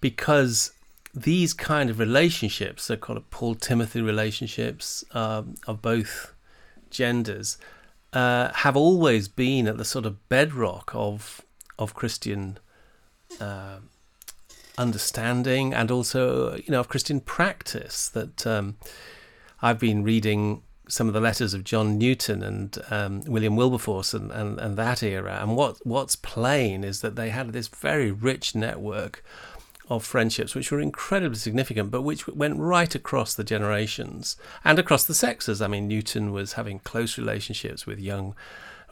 [0.00, 0.72] because
[1.14, 6.34] these kind of relationships, they're called Paul Timothy relationships um, of both
[6.90, 7.58] genders,
[8.12, 11.42] uh, have always been at the sort of bedrock of
[11.78, 12.58] of Christian
[13.40, 13.78] uh,
[14.76, 18.08] understanding and also, you know, of Christian practice.
[18.08, 18.76] That um,
[19.60, 24.30] I've been reading some of the letters of John Newton and um, William Wilberforce and,
[24.32, 25.38] and, and that era.
[25.40, 29.22] And what what's plain is that they had this very rich network
[29.90, 35.04] of friendships which were incredibly significant, but which went right across the generations and across
[35.04, 35.62] the sexes.
[35.62, 38.34] I mean, Newton was having close relationships with young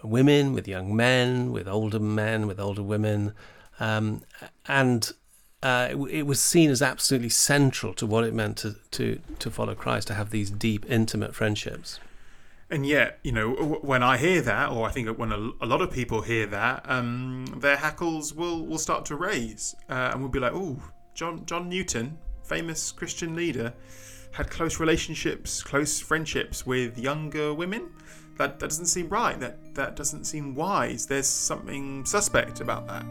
[0.03, 3.33] women, with young men, with older men, with older women.
[3.79, 4.23] Um,
[4.67, 5.13] and
[5.67, 9.51] uh, it, it, was seen as absolutely central to what it meant to, to, to
[9.51, 11.99] follow Christ, to have these deep, intimate friendships.
[12.71, 13.51] And yet, you know,
[13.83, 16.85] when I hear that, or I think when a, a lot of people hear that,
[16.89, 20.81] um, their hackles will, will start to raise, uh, and we'll be like, "Oh,
[21.15, 23.75] John John Newton, famous Christian leader,
[24.33, 27.91] had close relationships, close friendships with younger women.
[28.39, 29.39] That that doesn't seem right.
[29.41, 31.07] That that doesn't seem wise.
[31.07, 33.05] There's something suspect about that."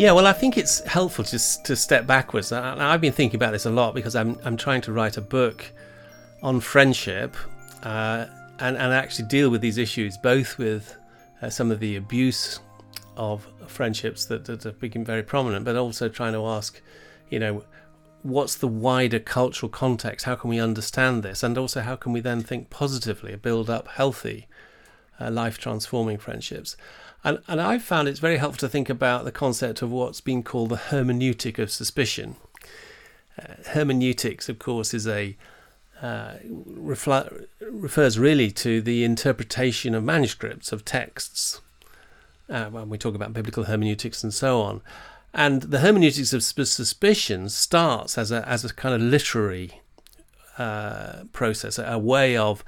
[0.00, 2.52] Yeah, well, I think it's helpful just to step backwards.
[2.52, 5.62] I've been thinking about this a lot because I'm I'm trying to write a book
[6.42, 7.36] on friendship
[7.82, 8.24] uh,
[8.60, 10.96] and and actually deal with these issues, both with
[11.42, 12.60] uh, some of the abuse
[13.18, 16.80] of friendships that, that have become very prominent, but also trying to ask,
[17.28, 17.62] you know,
[18.22, 20.24] what's the wider cultural context?
[20.24, 23.86] How can we understand this, and also how can we then think positively, build up
[23.88, 24.48] healthy,
[25.20, 26.74] uh, life transforming friendships?
[27.22, 30.42] And, and I've found it's very helpful to think about the concept of what's been
[30.42, 32.36] called the hermeneutic of suspicion.
[33.38, 35.36] Uh, hermeneutics, of course, is a
[36.00, 36.34] uh,
[36.78, 41.60] refl- refers really to the interpretation of manuscripts of texts.
[42.48, 44.80] Uh, when we talk about biblical hermeneutics and so on,
[45.32, 49.80] and the hermeneutics of suspicion starts as a as a kind of literary
[50.58, 52.64] uh, process, a way of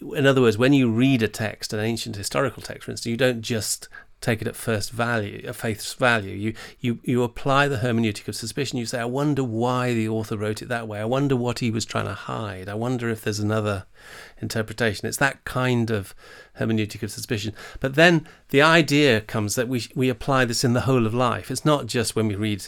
[0.00, 3.16] in other words, when you read a text, an ancient historical text, for instance, you
[3.16, 3.88] don't just
[4.20, 6.34] take it at first value, at face value.
[6.34, 8.78] You, you, you apply the hermeneutic of suspicion.
[8.78, 11.00] You say, I wonder why the author wrote it that way.
[11.00, 12.68] I wonder what he was trying to hide.
[12.68, 13.84] I wonder if there's another
[14.40, 15.06] interpretation.
[15.06, 16.14] It's that kind of
[16.58, 17.54] hermeneutic of suspicion.
[17.78, 21.50] But then the idea comes that we, we apply this in the whole of life.
[21.50, 22.66] It's not just when we read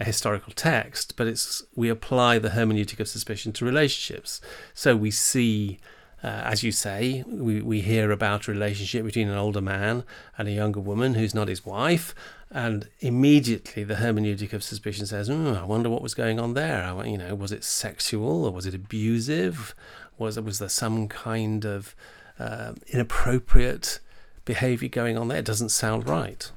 [0.00, 4.40] a historical text, but it's we apply the hermeneutic of suspicion to relationships.
[4.74, 5.78] So we see
[6.22, 10.02] uh, as you say, we, we hear about a relationship between an older man
[10.36, 12.12] and a younger woman who's not his wife,
[12.50, 16.82] and immediately the hermeneutic of suspicion says, mm, "I wonder what was going on there.
[16.82, 19.74] I, you know, was it sexual or was it abusive?
[20.18, 21.94] Was was there some kind of
[22.38, 24.00] uh, inappropriate
[24.44, 25.38] behaviour going on there?
[25.38, 26.50] It doesn't sound right."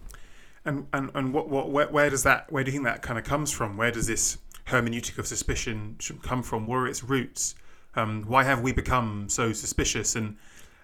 [0.65, 3.19] And and and what what where, where does that where do you think that kind
[3.19, 3.77] of comes from?
[3.77, 6.65] Where does this hermeneutic of suspicion come from?
[6.65, 7.53] Where are its roots?
[7.95, 10.37] Um, why have we become so suspicious and,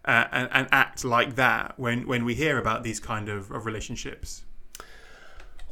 [0.05, 3.65] uh, and and act like that when when we hear about these kind of, of
[3.65, 4.43] relationships?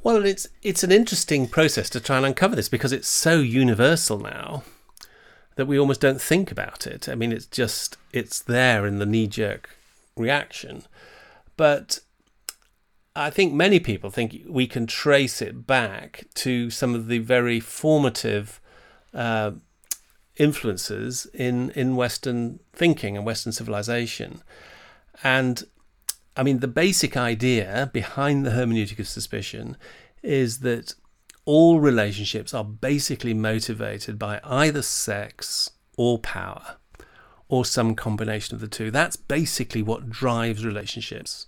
[0.03, 4.19] Well, it's it's an interesting process to try and uncover this because it's so universal
[4.19, 4.63] now
[5.55, 7.09] that we almost don't think about it.
[7.09, 9.69] I mean, it's just it's there in the knee jerk
[10.15, 10.83] reaction,
[11.57, 11.99] but
[13.15, 17.59] I think many people think we can trace it back to some of the very
[17.59, 18.59] formative
[19.13, 19.51] uh,
[20.37, 24.41] influences in in Western thinking and Western civilization.
[25.23, 25.63] And
[26.37, 29.77] I mean, the basic idea behind the hermeneutic of suspicion
[30.21, 30.93] is that
[31.45, 36.77] all relationships are basically motivated by either sex or power
[37.47, 38.89] or some combination of the two.
[38.91, 41.45] That's basically what drives relationships.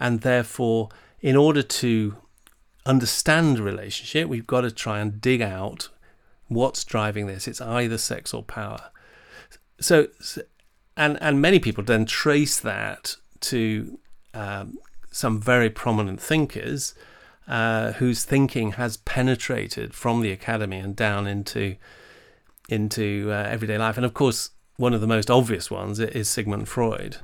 [0.00, 0.88] And therefore,
[1.20, 2.16] in order to
[2.86, 5.90] understand a relationship, we've got to try and dig out
[6.48, 7.48] what's driving this.
[7.48, 8.90] It's either sex or power.
[9.80, 10.08] So,
[10.96, 13.98] and and many people then trace that to
[14.32, 14.78] um,
[15.10, 16.94] some very prominent thinkers
[17.46, 21.76] uh, whose thinking has penetrated from the academy and down into
[22.68, 23.96] into uh, everyday life.
[23.96, 27.18] And of course, one of the most obvious ones is Sigmund Freud.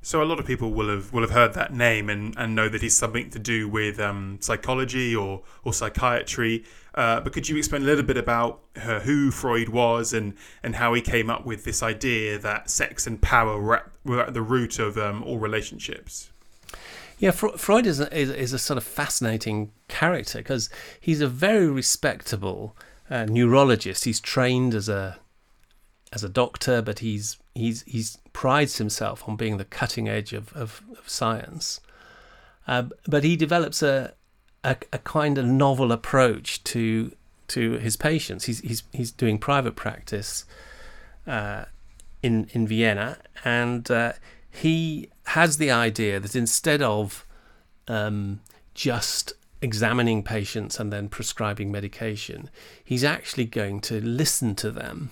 [0.00, 2.68] So a lot of people will have will have heard that name and, and know
[2.68, 6.64] that he's something to do with um, psychology or or psychiatry.
[6.94, 10.34] Uh, but could you explain a little bit about uh, who Freud was and,
[10.64, 14.20] and how he came up with this idea that sex and power were at, were
[14.20, 16.30] at the root of um, all relationships?
[17.18, 21.68] Yeah, Freud is a, is, is, a sort of fascinating character because he's a very
[21.68, 22.76] respectable
[23.10, 24.04] uh, neurologist.
[24.04, 25.18] He's trained as a
[26.12, 30.52] as a doctor, but he's he's he's prides himself on being the cutting edge of
[30.54, 31.80] of, of science.
[32.66, 34.12] Uh, but he develops a,
[34.62, 37.12] a, a kind of novel approach to
[37.48, 38.44] to his patients.
[38.44, 40.44] He's he's he's doing private practice
[41.26, 41.64] uh,
[42.22, 44.12] in in Vienna, and uh,
[44.50, 47.26] he has the idea that instead of
[47.86, 48.40] um,
[48.74, 52.50] just examining patients and then prescribing medication,
[52.84, 55.10] he's actually going to listen to them,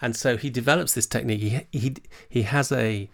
[0.00, 1.40] and so he develops this technique.
[1.40, 1.94] He he
[2.28, 3.08] he has a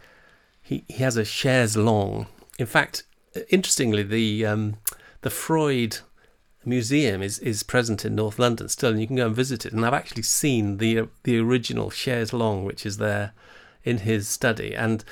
[0.63, 2.27] he, he has a chaise longue.
[2.59, 3.05] In fact,
[3.49, 4.77] interestingly, the um,
[5.23, 5.99] the Freud
[6.65, 9.73] museum is, is present in North London still, and you can go and visit it.
[9.73, 13.33] And I've actually seen the the original chaise longue, which is there
[13.85, 14.75] in his study.
[14.75, 15.05] And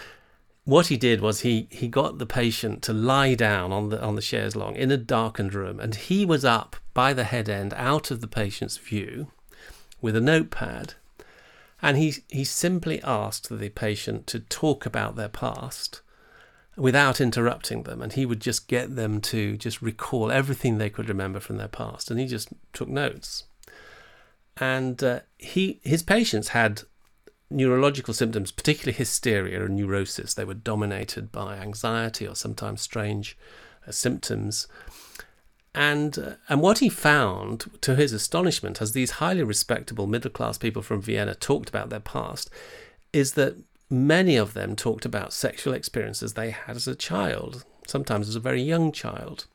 [0.68, 4.16] what he did was he he got the patient to lie down on the on
[4.16, 7.72] the chaise longue in a darkened room, and he was up by the head end,
[7.74, 9.28] out of the patient's view,
[10.02, 10.92] with a notepad.
[11.80, 16.02] And he he simply asked the patient to talk about their past
[16.76, 21.08] without interrupting them and he would just get them to just recall everything they could
[21.08, 23.44] remember from their past and he just took notes
[24.58, 26.82] and uh, he his patients had
[27.50, 33.36] neurological symptoms particularly hysteria and neurosis they were dominated by anxiety or sometimes strange
[33.86, 34.68] uh, symptoms
[35.74, 40.58] and uh, and what he found to his astonishment as these highly respectable middle class
[40.58, 42.50] people from Vienna talked about their past
[43.12, 43.56] is that
[43.90, 48.40] many of them talked about sexual experiences they had as a child, sometimes as a
[48.40, 49.46] very young child.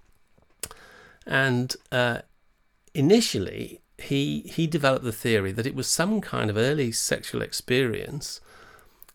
[1.25, 2.19] And uh,
[2.93, 8.41] initially, he he developed the theory that it was some kind of early sexual experience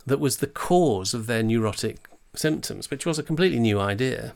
[0.07, 4.35] that was the cause of their neurotic symptoms, which was a completely new idea.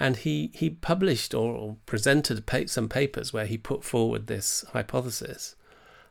[0.00, 5.56] And he, he published or, presented some papers where he put forward this hypothesis,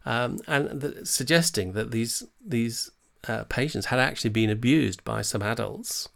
[0.05, 2.91] um, and the, suggesting that these these
[3.28, 6.09] uh, patients had actually been abused by some adults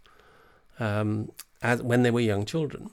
[0.78, 1.32] um,
[1.62, 2.90] as, when they were young children.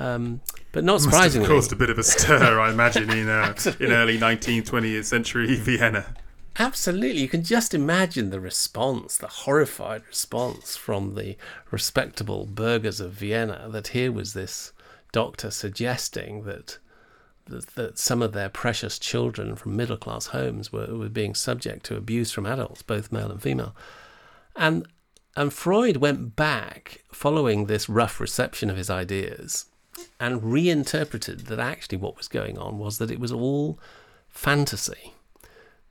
[0.00, 0.40] Um,
[0.72, 3.54] but not surprisingly, must have caused a bit of a stir, I imagine, in uh,
[3.80, 6.14] in early 19th, 20th century Vienna.
[6.58, 7.20] Absolutely.
[7.20, 11.36] You can just imagine the response, the horrified response from the
[11.70, 14.72] respectable burghers of Vienna that here was this
[15.12, 16.78] doctor suggesting that
[17.46, 21.84] that, that some of their precious children from middle class homes were, were being subject
[21.86, 23.74] to abuse from adults, both male and female.
[24.56, 24.86] And
[25.36, 29.66] and Freud went back following this rough reception of his ideas
[30.18, 33.78] and reinterpreted that actually what was going on was that it was all
[34.28, 35.14] fantasy.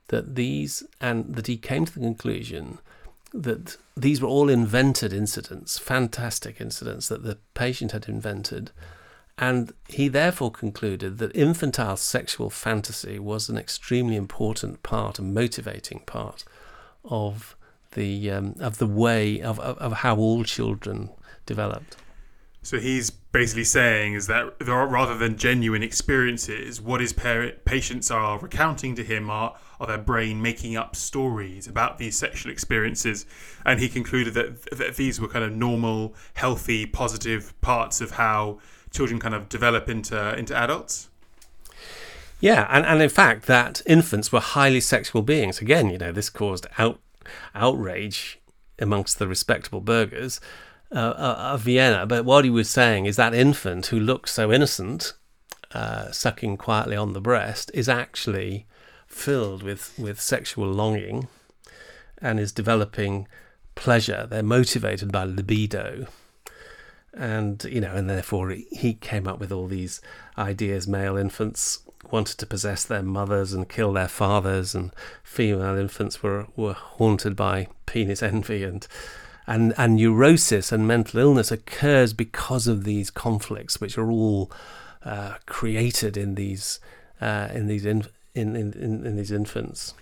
[0.08, 2.78] That these, and that he came to the conclusion
[3.32, 8.72] that these were all invented incidents, fantastic incidents that the patient had invented.
[9.38, 16.00] And he therefore concluded that infantile sexual fantasy was an extremely important part, a motivating
[16.00, 16.44] part
[17.04, 17.56] of
[17.92, 21.10] the um, of the way of, of, of how all children
[21.46, 21.96] developed.
[22.62, 28.94] So he's basically saying is that rather than genuine experiences, what his patients are recounting
[28.96, 33.24] to him are, are their brain making up stories about these sexual experiences.
[33.64, 38.58] And he concluded that, that these were kind of normal, healthy, positive parts of how
[38.90, 41.08] children kind of develop into into adults.
[42.40, 45.60] Yeah, and, and in fact, that infants were highly sexual beings.
[45.60, 46.98] Again, you know, this caused out
[47.54, 48.38] outrage
[48.78, 50.40] amongst the respectable burghers
[50.92, 52.06] uh, uh, of Vienna.
[52.06, 55.14] But what he was saying is that infant who looks so innocent,
[55.72, 58.66] uh, sucking quietly on the breast, is actually
[59.06, 61.28] filled with, with sexual longing
[62.18, 63.26] and is developing
[63.74, 64.26] pleasure.
[64.28, 66.06] They're motivated by libido.
[67.12, 70.00] And, you know, and therefore he came up with all these
[70.38, 71.80] ideas male infants
[72.10, 77.36] wanted to possess their mothers and kill their fathers, and female infants were, were haunted
[77.36, 78.86] by penis envy and
[79.46, 84.50] and and neurosis and mental illness occurs because of these conflicts, which are all
[85.04, 86.80] uh, created in these
[87.20, 89.94] uh, in these in, in, in, in these infants.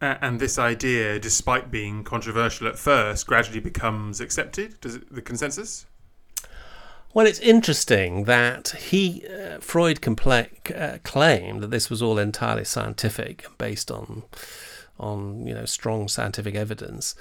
[0.00, 4.80] And this idea, despite being controversial at first, gradually becomes accepted.
[4.80, 5.86] Does it, the consensus?
[7.14, 12.64] Well, it's interesting that he, uh, Freud, compla- uh, claimed that this was all entirely
[12.64, 14.24] scientific, based on,
[14.98, 17.14] on you know, strong scientific evidence.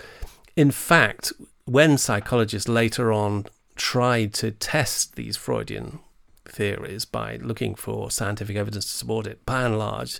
[0.55, 1.33] In fact,
[1.65, 3.45] when psychologists later on
[3.75, 5.99] tried to test these Freudian
[6.45, 10.19] theories by looking for scientific evidence to support it, by and large,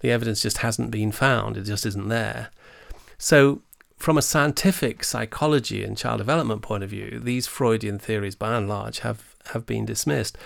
[0.00, 1.56] the evidence just hasn't been found.
[1.56, 2.50] It just isn't there.
[3.18, 3.62] So
[3.96, 8.68] from a scientific psychology and child development point of view, these Freudian theories, by and
[8.68, 10.36] large, have, have been dismissed.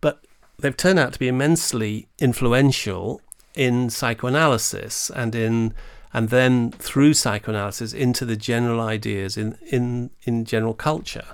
[0.00, 0.24] But
[0.58, 3.20] they've turned out to be immensely influential
[3.54, 5.74] in psychoanalysis and in
[6.12, 11.26] and then through psychoanalysis into the general ideas in, in, in general culture.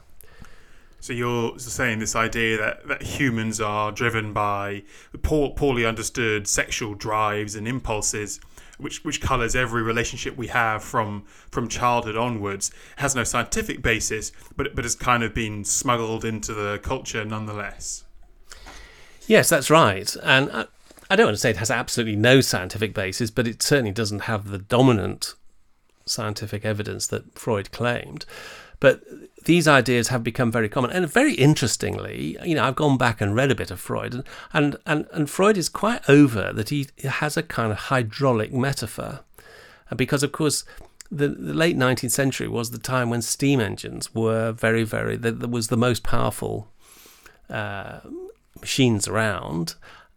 [1.00, 4.84] So you're saying this idea that, that humans are driven by
[5.22, 8.40] poor, poorly understood sexual drives and impulses
[8.78, 14.32] which which colours every relationship we have from from childhood onwards has no scientific basis,
[14.56, 18.04] but but has kind of been smuggled into the culture nonetheless.
[19.26, 20.66] Yes, that's right, and uh,
[21.10, 24.20] I, don't want to say it has absolutely no scientific basis, but it certainly doesn't
[24.20, 25.34] have the dominant
[26.06, 28.26] scientific evidence that Freud claimed.
[28.80, 29.02] But
[29.44, 30.90] these ideas have become very common.
[30.90, 34.24] And very interestingly, you know, I've gone back and read a bit of Freud, and,
[34.52, 39.20] and, and, and Freud is quite over that he has a kind of hydraulic metaphor.
[39.94, 40.64] Because, of course,
[41.10, 45.50] the, the late 19th century was the time when steam engines were very, very, that
[45.50, 46.68] was the most powerful
[47.48, 48.00] uh,
[48.60, 49.74] machines around.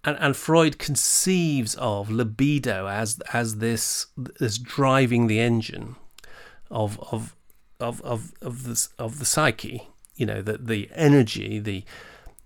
[0.07, 5.97] And, and Freud conceives of libido as as this this driving the engine
[6.71, 7.35] of of
[7.81, 9.89] of of of the of the psyche.
[10.15, 11.83] You know that the energy the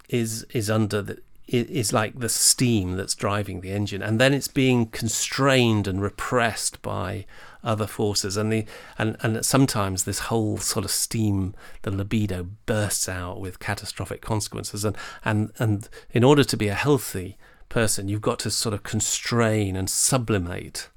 [0.09, 4.47] is is under the is like the steam that's driving the engine, and then it's
[4.47, 7.27] being constrained and repressed by
[7.63, 8.65] other forces, and the
[8.97, 11.53] and and sometimes this whole sort of steam,
[11.83, 16.73] the libido bursts out with catastrophic consequences, and and and in order to be a
[16.73, 17.37] healthy
[17.71, 20.89] person, you've got to sort of constrain and sublimate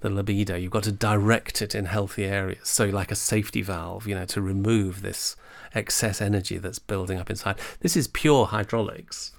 [0.00, 0.54] the libido.
[0.54, 2.68] You've got to direct it in healthy areas.
[2.68, 5.34] So, like a safety valve, you know, to remove this
[5.74, 7.58] excess energy that's building up inside.
[7.80, 9.32] This is pure hydraulics.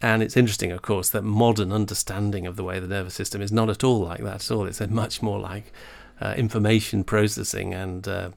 [0.00, 3.50] And it's interesting, of course, that modern understanding of the way the nervous system is
[3.50, 4.66] not at all like that at all.
[4.66, 5.72] It's much more like
[6.20, 8.30] uh, information processing and uh,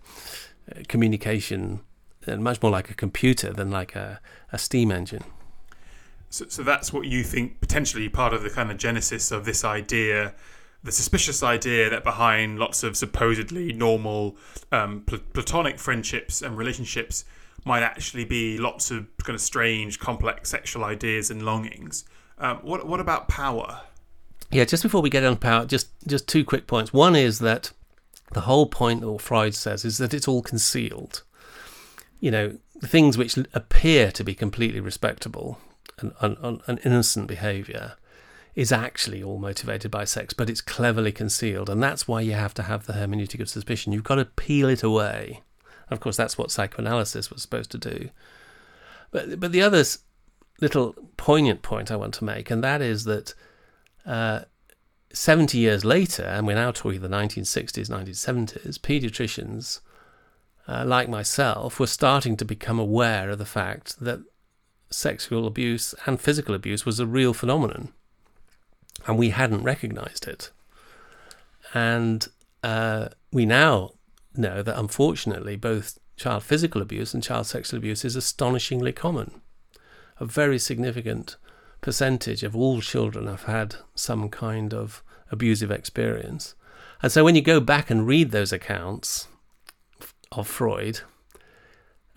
[0.87, 1.81] communication,
[2.25, 4.19] and much more like a computer than like a,
[4.51, 5.23] a steam engine.
[6.31, 9.63] So, so that's what you think potentially part of the kind of genesis of this
[9.63, 10.33] idea
[10.83, 14.35] the suspicious idea that behind lots of supposedly normal
[14.71, 17.23] um, pl- platonic friendships and relationships
[17.65, 22.05] might actually be lots of kind of strange, complex sexual ideas and longings.
[22.39, 23.81] Um, what what about power?
[24.49, 26.91] Yeah, just before we get on power, just just two quick points.
[26.91, 27.71] One is that
[28.33, 31.21] the whole point that Freud says is that it's all concealed.
[32.19, 35.59] You know, things which appear to be completely respectable
[36.19, 37.93] and innocent behaviour
[38.53, 42.53] is actually all motivated by sex, but it's cleverly concealed, and that's why you have
[42.53, 43.93] to have the hermeneutic of suspicion.
[43.93, 45.41] You've got to peel it away.
[45.89, 48.09] Of course, that's what psychoanalysis was supposed to do.
[49.11, 49.83] But but the other
[50.59, 53.33] little poignant point I want to make, and that is that
[54.05, 54.41] uh,
[55.13, 59.81] 70 years later, and we're now talking the 1960s, 1970s, pediatricians
[60.67, 64.21] uh, like myself were starting to become aware of the fact that
[64.91, 67.89] sexual abuse and physical abuse was a real phenomenon,
[69.07, 70.51] and we hadn't recognized it.
[71.73, 72.27] And
[72.63, 73.91] uh, we now
[74.35, 79.41] know that unfortunately, both child physical abuse and child sexual abuse is astonishingly common.
[80.19, 81.37] A very significant
[81.81, 86.53] percentage of all children have had some kind of abusive experience.
[87.01, 89.27] And so when you go back and read those accounts
[90.31, 91.01] of Freud,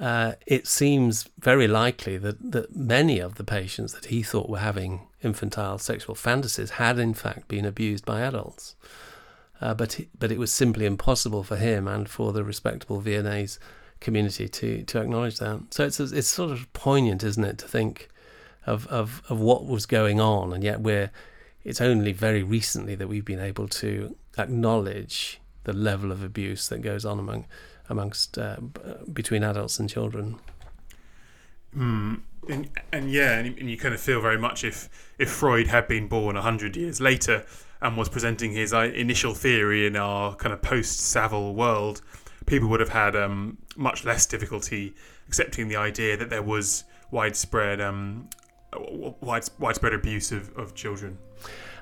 [0.04, 4.58] uh, it seems very likely that, that many of the patients that he thought were
[4.58, 8.76] having infantile sexual fantasies had in fact been abused by adults.
[9.62, 13.58] Uh, but but it was simply impossible for him and for the respectable Viennese
[14.00, 15.58] community to to acknowledge that.
[15.70, 18.10] So it's it's sort of poignant, isn't it, to think
[18.66, 21.10] of, of, of what was going on, and yet we're
[21.62, 26.82] it's only very recently that we've been able to acknowledge the level of abuse that
[26.82, 27.46] goes on among
[27.88, 28.56] amongst uh,
[29.12, 30.36] between adults and children.
[31.76, 35.88] Mm, and, and yeah, and, you kind of feel very much if if Freud had
[35.88, 37.44] been born hundred years later
[37.80, 42.00] and was presenting his uh, initial theory in our kind of post Savile world,
[42.46, 44.94] people would have had um, much less difficulty
[45.26, 48.28] accepting the idea that there was widespread um,
[49.20, 51.18] widespread abuse of, of children.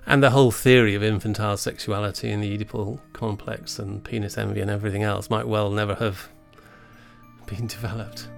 [0.07, 4.70] And the whole theory of infantile sexuality and the Oedipal complex and penis envy and
[4.70, 6.28] everything else might well never have
[7.46, 8.28] been developed.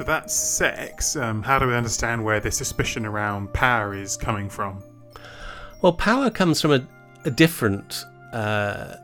[0.00, 1.14] So that's sex.
[1.14, 4.82] Um, how do we understand where the suspicion around power is coming from?
[5.82, 6.88] Well, power comes from a,
[7.26, 8.94] a different uh,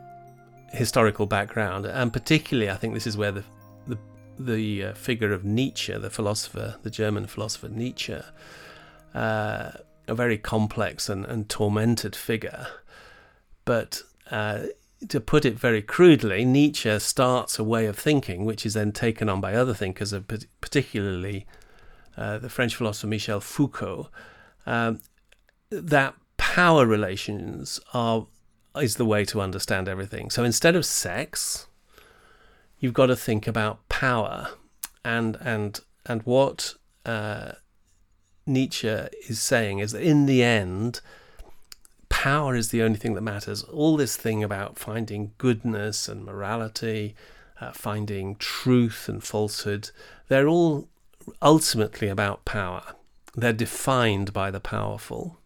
[0.71, 3.43] historical background, and particularly, I think this is where the
[3.85, 3.97] the,
[4.39, 8.17] the uh, figure of Nietzsche, the philosopher, the German philosopher Nietzsche,
[9.13, 9.71] uh,
[10.07, 12.65] a very complex and, and tormented figure,
[13.65, 14.61] but uh,
[15.09, 19.29] to put it very crudely, Nietzsche starts a way of thinking which is then taken
[19.29, 20.13] on by other thinkers,
[20.61, 21.45] particularly
[22.15, 24.09] uh, the French philosopher Michel Foucault,
[24.65, 24.99] um,
[25.69, 28.27] that power relations are
[28.81, 30.29] is the way to understand everything.
[30.29, 31.67] So instead of sex,
[32.79, 34.49] you've got to think about power,
[35.05, 36.75] and and and what
[37.05, 37.53] uh,
[38.45, 41.01] Nietzsche is saying is that in the end
[42.17, 43.61] power is the only thing that matters.
[43.61, 47.15] All this thing about finding goodness and morality,
[47.61, 49.91] uh, finding truth and falsehood,
[50.27, 50.87] they're all
[51.43, 52.81] ultimately about power.
[53.35, 55.37] They're defined by the powerful.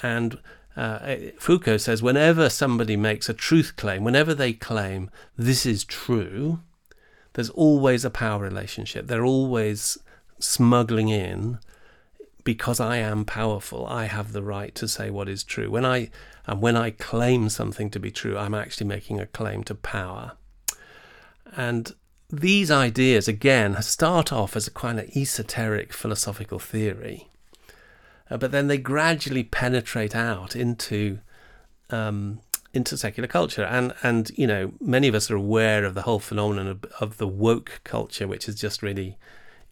[0.00, 0.40] And
[0.76, 6.58] uh, Foucault says whenever somebody makes a truth claim, whenever they claim this is true,
[7.34, 9.06] there's always a power relationship.
[9.06, 9.96] They're always
[10.40, 11.60] smuggling in
[12.48, 15.70] because I am powerful, I have the right to say what is true.
[15.70, 16.08] When I
[16.46, 20.32] and when I claim something to be true, I'm actually making a claim to power.
[21.54, 21.94] And
[22.30, 27.28] these ideas, again, start off as a kind of esoteric philosophical theory,
[28.30, 31.18] uh, but then they gradually penetrate out into
[31.90, 32.40] um,
[32.72, 33.64] into secular culture.
[33.64, 37.18] And and you know, many of us are aware of the whole phenomenon of, of
[37.18, 39.18] the woke culture, which has just really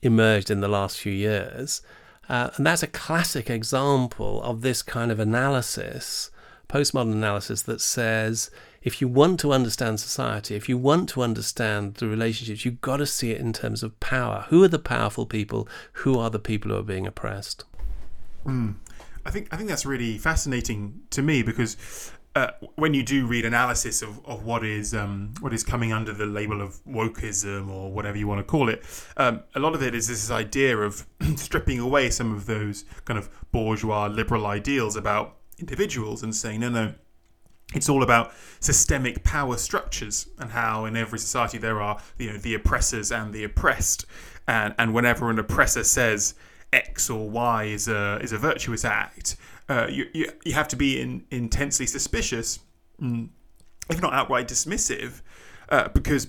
[0.03, 1.81] emerged in the last few years.
[2.29, 6.31] Uh, and that's a classic example of this kind of analysis,
[6.69, 8.51] postmodern analysis, that says
[8.83, 12.99] if you want to understand society, if you want to understand the relationships, you've got
[12.99, 14.47] to see it in terms of power.
[14.49, 15.69] Who are the powerful people?
[15.93, 17.65] Who are the people who are being oppressed?
[18.45, 18.75] Mm.
[19.25, 21.77] I think I think that's really fascinating to me because
[22.37, 26.13] uh, when you do read analysis of, of what is um, what is coming under
[26.13, 28.85] the label of wokeism or whatever you want to call it,
[29.17, 31.07] um, a lot of it is this idea of
[31.37, 36.69] stripping away some of those kind of bourgeois liberal ideals about individuals and saying no,
[36.69, 36.93] no,
[37.75, 42.37] it's all about systemic power structures and how in every society there are you know
[42.37, 44.05] the oppressors and the oppressed,
[44.47, 46.35] and and whenever an oppressor says
[46.71, 49.37] X or Y is a is a virtuous act,
[49.69, 52.61] uh, you, you you have to be in, intensely suspicious,
[53.01, 53.29] mm,
[53.91, 55.23] if not outright dismissive,
[55.69, 56.29] uh, because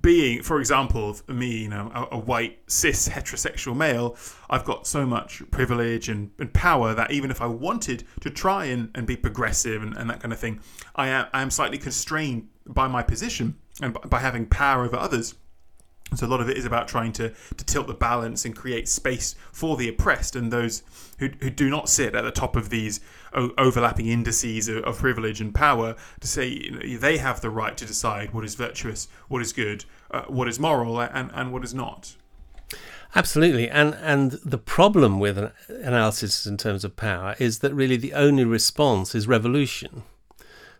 [0.00, 4.16] being, for example, me, you know, a, a, white cis heterosexual male,
[4.48, 8.66] I've got so much privilege and, and power that even if I wanted to try
[8.66, 10.60] and, and be progressive and, and that kind of thing,
[10.94, 15.34] I am I am slightly constrained by my position and by having power over others.
[16.14, 18.88] So a lot of it is about trying to, to tilt the balance and create
[18.88, 20.82] space for the oppressed and those
[21.18, 23.00] who, who do not sit at the top of these
[23.34, 27.76] overlapping indices of, of, privilege and power to say you know, they have the right
[27.76, 31.64] to decide what is virtuous, what is good, uh, what is moral, and, and what
[31.64, 32.14] is not.
[33.14, 37.96] Absolutely, and and the problem with an analysis in terms of power is that really
[37.96, 40.02] the only response is revolution,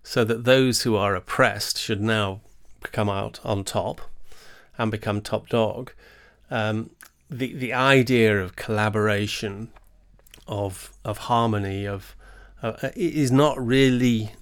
[0.03, 2.41] so that those who are oppressed should now
[2.83, 4.01] come out on top
[4.79, 5.93] and become top dog.
[6.51, 6.91] Um,
[7.31, 9.71] the the idea of collaboration,
[10.47, 12.15] of of harmony, of
[12.63, 14.33] uh, uh is not really.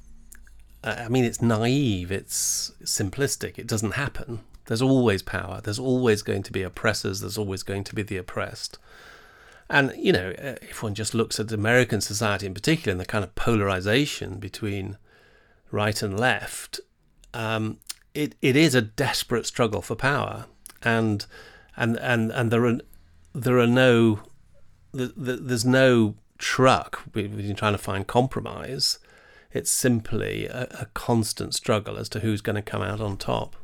[0.82, 2.12] Uh, I mean, it's naive.
[2.12, 3.58] It's simplistic.
[3.58, 4.40] It doesn't happen.
[4.66, 5.60] There's always power.
[5.62, 7.20] There's always going to be oppressors.
[7.20, 8.78] There's always going to be the oppressed.
[9.70, 13.06] And you know, uh, if one just looks at American society in particular, and the
[13.06, 14.98] kind of polarization between
[15.70, 16.80] right and left,
[17.32, 17.78] um,
[18.14, 20.46] it, it is a desperate struggle for power,
[20.82, 21.26] and
[21.76, 22.78] and and and there are
[23.34, 24.20] there are no
[24.92, 28.98] there's no truck we've trying to find compromise.
[29.52, 33.56] It's simply a, a constant struggle as to who's going to come out on top.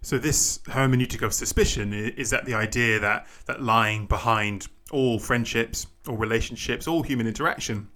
[0.00, 5.86] So this hermeneutic of suspicion is that the idea that that lying behind all friendships
[6.06, 7.88] or relationships, all human interaction,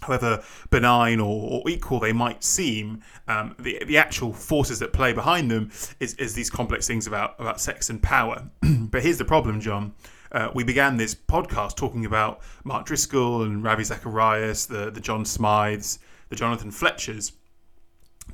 [0.00, 5.12] however benign or, or, equal they might seem, um, the the actual forces that play
[5.12, 5.70] behind them
[6.00, 8.48] is, is these complex things about about sex and power.
[8.62, 9.94] but here's the problem, John.
[10.30, 15.24] Uh, we began this podcast talking about Mark Driscoll and Ravi Zacharias, the the John
[15.24, 17.32] Smyths, the Jonathan Fletchers.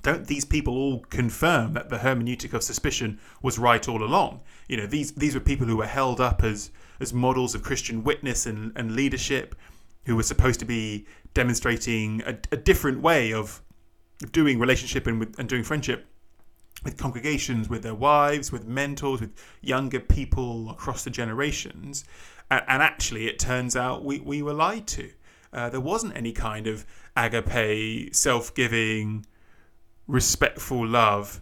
[0.03, 4.41] Don't these people all confirm that the hermeneutic of suspicion was right all along?
[4.69, 8.05] You know, these these were people who were held up as as models of Christian
[8.05, 9.55] witness and, and leadership,
[10.07, 13.61] who were supposed to be demonstrating a, a different way of
[14.32, 16.07] doing relationship and, with, and doing friendship
[16.85, 22.05] with congregations, with their wives, with mentors, with younger people across the generations.
[22.51, 25.11] And, and actually, it turns out we, we were lied to.
[25.53, 26.85] Uh, there wasn't any kind of
[27.16, 29.24] agape, self giving,
[30.07, 31.41] respectful love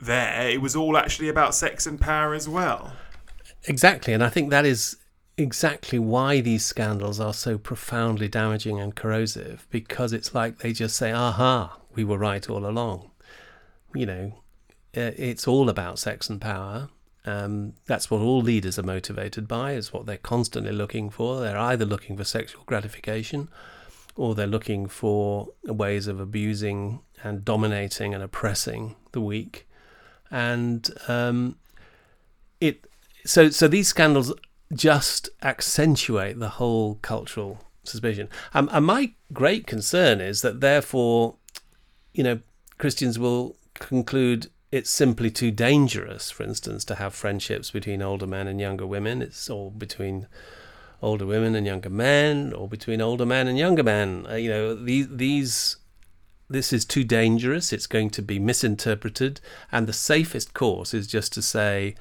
[0.00, 0.48] there.
[0.48, 2.92] It was all actually about sex and power as well.
[3.64, 4.12] Exactly.
[4.12, 4.96] And I think that is
[5.36, 10.96] exactly why these scandals are so profoundly damaging and corrosive because it's like they just
[10.96, 13.10] say, aha, we were right all along.
[13.94, 14.32] You know,
[14.92, 16.88] it's all about sex and power.
[17.26, 21.40] Um, that's what all leaders are motivated by, is what they're constantly looking for.
[21.40, 23.48] They're either looking for sexual gratification
[24.16, 29.66] or they're looking for ways of abusing and dominating and oppressing the weak.
[30.30, 31.56] And um,
[32.60, 32.86] it
[33.24, 34.32] so so these scandals
[34.72, 38.28] just accentuate the whole cultural suspicion.
[38.52, 41.36] Um, and my great concern is that, therefore,
[42.12, 42.40] you know,
[42.78, 48.48] Christians will conclude it's simply too dangerous, for instance, to have friendships between older men
[48.48, 49.22] and younger women.
[49.22, 50.26] It's all between
[51.00, 54.26] older women and younger men, or between older men and younger men.
[54.28, 55.76] Uh, you know, these these
[56.48, 57.72] this is too dangerous.
[57.72, 59.40] It's going to be misinterpreted,
[59.70, 61.94] and the safest course is just to say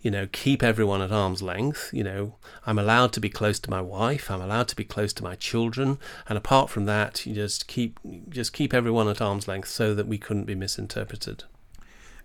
[0.00, 1.90] you know, keep everyone at arm's length.
[1.92, 2.36] You know,
[2.66, 4.30] I'm allowed to be close to my wife.
[4.30, 5.98] I'm allowed to be close to my children.
[6.28, 10.06] And apart from that, you just keep just keep everyone at arm's length so that
[10.06, 11.44] we couldn't be misinterpreted.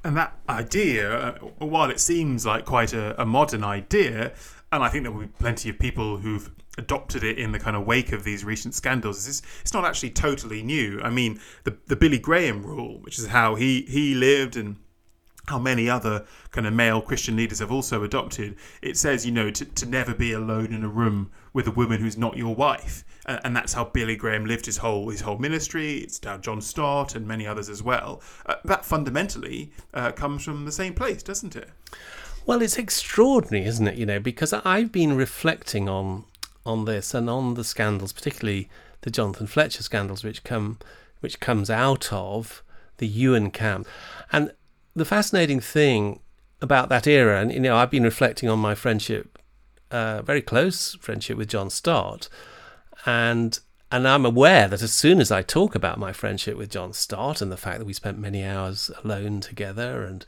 [0.04, 4.34] And that idea, uh, while it seems like quite a, a modern idea,
[4.72, 7.76] and I think there will be plenty of people who've adopted it in the kind
[7.76, 9.28] of wake of these recent scandals.
[9.28, 11.00] It's, it's not actually totally new.
[11.02, 14.76] I mean, the the Billy Graham rule, which is how he he lived and
[15.48, 18.56] how many other kind of male Christian leaders have also adopted.
[18.82, 22.00] It says, you know, to, to never be alone in a room with a woman
[22.00, 23.04] who's not your wife.
[23.26, 26.00] And, that's how Billy Graham lived his whole his whole ministry.
[26.00, 28.22] It's how John Stott and many others as well.
[28.46, 31.70] Uh, that fundamentally uh, comes from the same place, doesn't it?
[32.46, 33.96] Well, it's extraordinary, isn't it?
[33.96, 36.26] You know, because I've been reflecting on
[36.66, 38.70] on this and on the scandals, particularly
[39.02, 40.80] the Jonathan Fletcher scandals, which come
[41.22, 42.62] which comes out of
[42.98, 43.88] the Iwerne camp,
[44.34, 44.52] and
[44.96, 46.20] the fascinating thing
[46.62, 49.40] about that era, and you know, I've been reflecting on my friendship,
[49.92, 52.30] uh, very close friendship with John Stott,
[53.06, 53.60] and
[53.92, 57.42] and I'm aware that as soon as I talk about my friendship with John Stott
[57.42, 60.26] and the fact that we spent many hours alone together and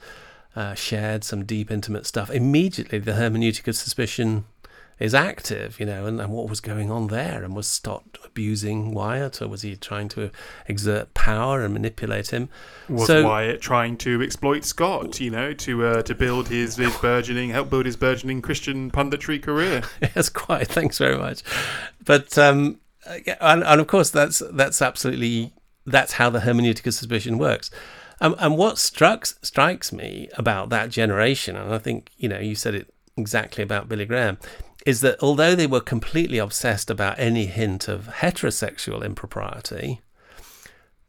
[0.55, 4.45] uh, shared some deep, intimate stuff, immediately the hermeneutic of suspicion
[4.97, 8.93] is active, you know, and, and what was going on there, and was Stott abusing
[8.93, 10.31] Wyatt, or was he trying to
[10.67, 12.49] exert power and manipulate him?
[12.87, 16.95] Was So- Wyatt trying to exploit Stott, you know, to uh, to build his, his
[17.01, 19.83] burgeoning, help build his burgeoning Christian punditry career?
[20.01, 20.67] yes, quite.
[20.67, 21.43] Thanks very much.
[22.03, 22.79] But um,
[23.25, 25.53] yeah, and, and of course, that's that's absolutely
[25.85, 27.69] that's how the hermeneutic of suspicion works.
[28.21, 32.55] Um, and what strikes strikes me about that generation, and I think you know you
[32.55, 34.37] said it exactly about Billy Graham,
[34.85, 40.01] is that although they were completely obsessed about any hint of heterosexual impropriety,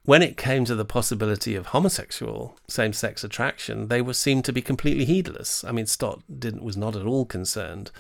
[0.05, 4.62] when it came to the possibility of homosexual same-sex attraction, they were seemed to be
[4.62, 5.64] completely heedless.
[5.64, 7.91] I mean, Stott didn't was not at all concerned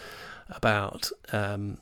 [0.48, 1.78] about um,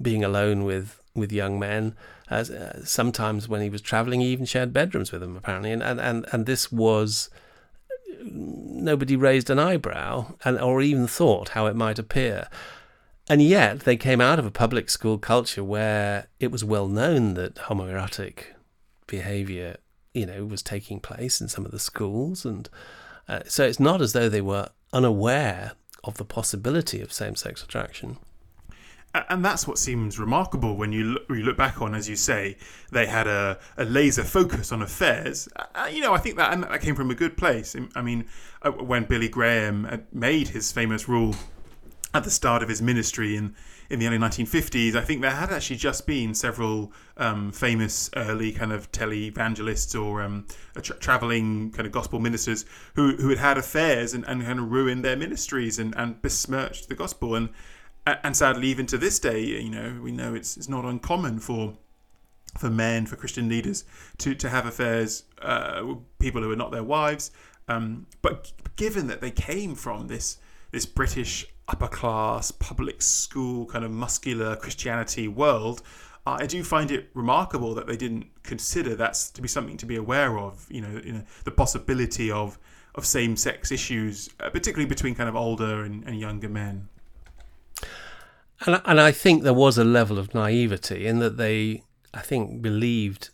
[0.00, 1.96] being alone with with young men.
[2.28, 5.82] As uh, sometimes when he was traveling, he even shared bedrooms with them, apparently, and
[5.82, 7.30] and and, and this was
[8.22, 12.48] nobody raised an eyebrow and or even thought how it might appear.
[13.30, 17.34] And yet they came out of a public school culture where it was well known
[17.34, 18.46] that homoerotic
[19.06, 19.76] behavior,
[20.12, 22.68] you know, was taking place in some of the schools, and
[23.28, 28.18] uh, so it's not as though they were unaware of the possibility of same-sex attraction.
[29.14, 32.56] And that's what seems remarkable when you look, you look back on, as you say,
[32.90, 35.48] they had a, a laser focus on affairs.
[35.54, 37.76] Uh, you know, I think that that came from a good place.
[37.94, 38.26] I mean,
[38.62, 41.36] uh, when Billy Graham uh, made his famous rule
[42.12, 43.54] at the start of his ministry in
[43.88, 48.52] in the early 1950s, I think there had actually just been several um, famous early
[48.52, 50.46] kind of televangelists or um,
[50.80, 54.70] tra- traveling kind of gospel ministers who who had had affairs and, and kind of
[54.70, 57.34] ruined their ministries and, and besmirched the gospel.
[57.34, 57.50] And
[58.06, 61.76] and sadly even to this day you know we know it's it's not uncommon for
[62.58, 63.84] for men for Christian leaders
[64.18, 67.30] to to have affairs uh, with people who are not their wives.
[67.68, 70.38] Um, but given that they came from this
[70.72, 75.82] this British upper class public school kind of muscular Christianity world
[76.26, 79.96] I do find it remarkable that they didn't consider that's to be something to be
[79.96, 82.58] aware of you know, you know the possibility of
[82.94, 86.88] of same sex issues uh, particularly between kind of older and, and younger men.
[88.66, 92.60] And, and I think there was a level of naivety in that they, I think,
[92.60, 93.30] believed,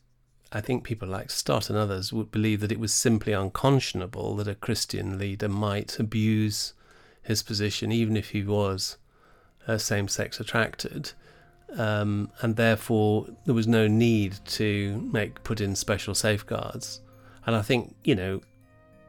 [0.52, 4.46] I think people like Stott and others would believe that it was simply unconscionable that
[4.46, 6.74] a Christian leader might abuse
[7.26, 8.96] his position, even if he was
[9.66, 11.12] uh, same sex attracted.
[11.76, 17.00] Um, and therefore, there was no need to make put in special safeguards.
[17.44, 18.40] And I think, you know,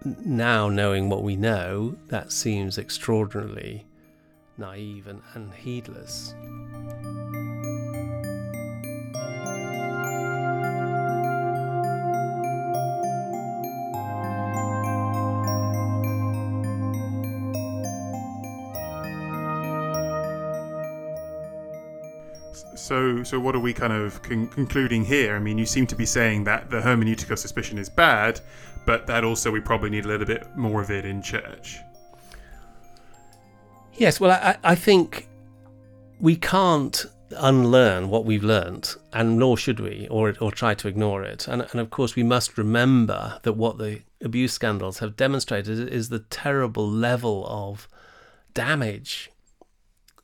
[0.04, 3.86] now knowing what we know, that seems extraordinarily
[4.58, 6.34] naive and, and heedless.
[22.88, 25.36] So, so what are we kind of con- concluding here?
[25.36, 28.40] I mean, you seem to be saying that the hermeneutic of suspicion is bad,
[28.86, 31.80] but that also we probably need a little bit more of it in church.
[33.96, 35.28] Yes, well, I, I think
[36.22, 41.24] we can't unlearn what we've learnt, and nor should we, or or try to ignore
[41.24, 41.46] it.
[41.46, 46.08] And and of course, we must remember that what the abuse scandals have demonstrated is
[46.08, 47.90] the terrible level of
[48.54, 49.30] damage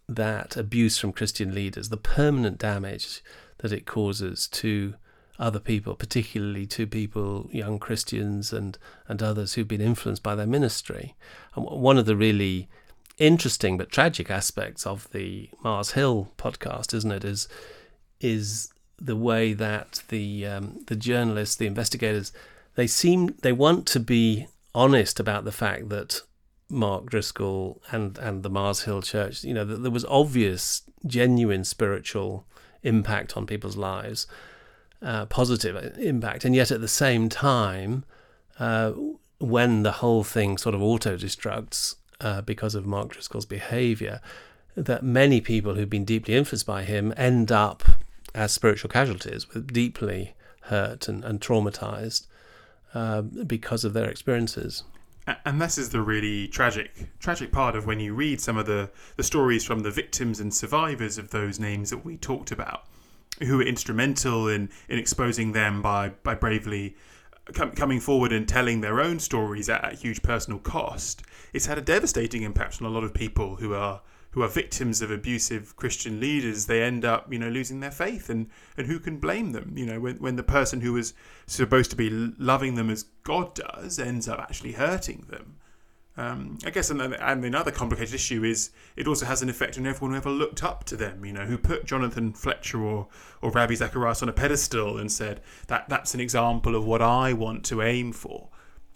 [0.07, 3.21] that abuse from Christian leaders, the permanent damage
[3.59, 4.95] that it causes to
[5.39, 8.77] other people, particularly to people, young Christians and,
[9.07, 11.15] and others who've been influenced by their ministry.
[11.55, 12.69] And one of the really
[13.17, 17.47] interesting but tragic aspects of the Mars Hill podcast, isn't it, is
[18.19, 22.31] is the way that the um, the journalists, the investigators,
[22.75, 26.21] they seem they want to be honest about the fact that
[26.74, 31.63] Mark Driscoll and and the Mars Hill Church, you know, that there was obvious, genuine
[31.63, 32.45] spiritual
[32.84, 34.28] impact on people's lives,
[35.01, 38.03] uh, positive impact, and yet at the same time,
[38.59, 38.91] uh,
[39.39, 44.19] when the whole thing sort of auto destructs uh, because of Mark Driscoll's behaviour,
[44.76, 47.84] that many people who've been deeply influenced by him end up
[48.34, 52.26] as spiritual casualties, deeply hurt and, and traumatized
[52.93, 54.84] uh, because of their experiences.
[55.45, 58.89] And this is the really tragic, tragic part of when you read some of the,
[59.15, 62.84] the stories from the victims and survivors of those names that we talked about,
[63.41, 66.95] who were instrumental in, in exposing them by, by bravely
[67.34, 71.24] uh, com- coming forward and telling their own stories at, at huge personal cost.
[71.53, 74.01] It's had a devastating impact on a lot of people who are
[74.34, 76.65] who are victims of abusive Christian leaders.
[76.65, 79.73] They end up, you know, losing their faith, and, and who can blame them?
[79.75, 81.13] You know, when when the person who was
[81.45, 85.57] supposed to be loving them as God does ends up actually hurting them.
[86.15, 89.88] Um, I guess, and, and another complicated issue is it also has an effect on
[89.88, 91.25] everyone who ever looked up to them.
[91.25, 93.07] You know, who put Jonathan Fletcher or
[93.41, 97.34] or Ravi Zacharias on a pedestal and said that that's an example of what I
[97.34, 98.49] want to aim for,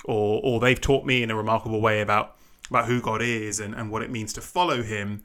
[0.03, 2.36] or or they've taught me in a remarkable way about
[2.69, 5.23] about who God is and, and what it means to follow Him.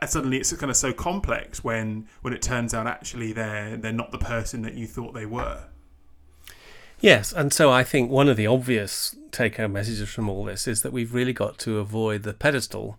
[0.00, 3.92] And suddenly, it's kind of so complex when when it turns out actually they're they're
[3.92, 5.64] not the person that you thought they were.
[7.00, 10.66] Yes, and so I think one of the obvious take home messages from all this
[10.66, 12.98] is that we've really got to avoid the pedestal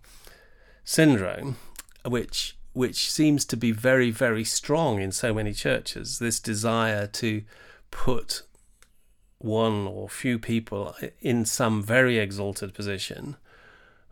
[0.83, 1.57] syndrome,
[2.05, 6.19] which which seems to be very, very strong in so many churches.
[6.19, 7.43] This desire to
[7.89, 8.43] put
[9.37, 13.37] one or few people in some very exalted position.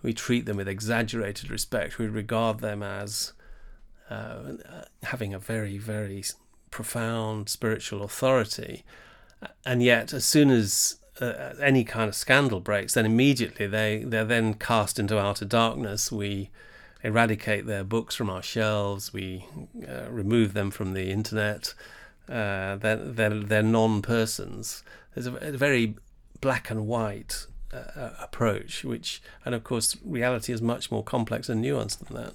[0.04, 1.97] We treat them with exaggerated respect.
[1.97, 3.34] We regard them as
[4.10, 4.54] uh,
[5.04, 6.24] having a very, very
[6.70, 8.84] profound spiritual authority
[9.66, 14.26] and yet as soon as uh, any kind of scandal breaks, then immediately they they're
[14.26, 16.12] then cast into outer darkness.
[16.12, 16.49] We
[17.04, 19.14] eradicate their books from our shelves.
[19.14, 19.45] We
[19.88, 21.74] uh, remove them from the internet.
[22.30, 24.84] Uh, they're, they're, they're non-persons.
[25.14, 25.95] There's a, a very
[26.39, 31.63] black and white uh, approach, which, and of course, reality is much more complex and
[31.63, 32.34] nuanced than that.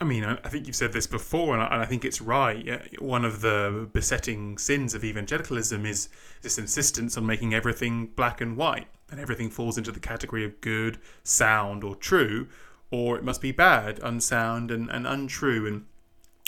[0.00, 3.00] I mean, I think you've said this before, and I think it's right.
[3.00, 6.08] One of the besetting sins of evangelicalism is
[6.42, 10.60] this insistence on making everything black and white, and everything falls into the category of
[10.60, 12.48] good, sound, or true,
[12.90, 15.64] or it must be bad, unsound, and, and untrue.
[15.66, 15.86] And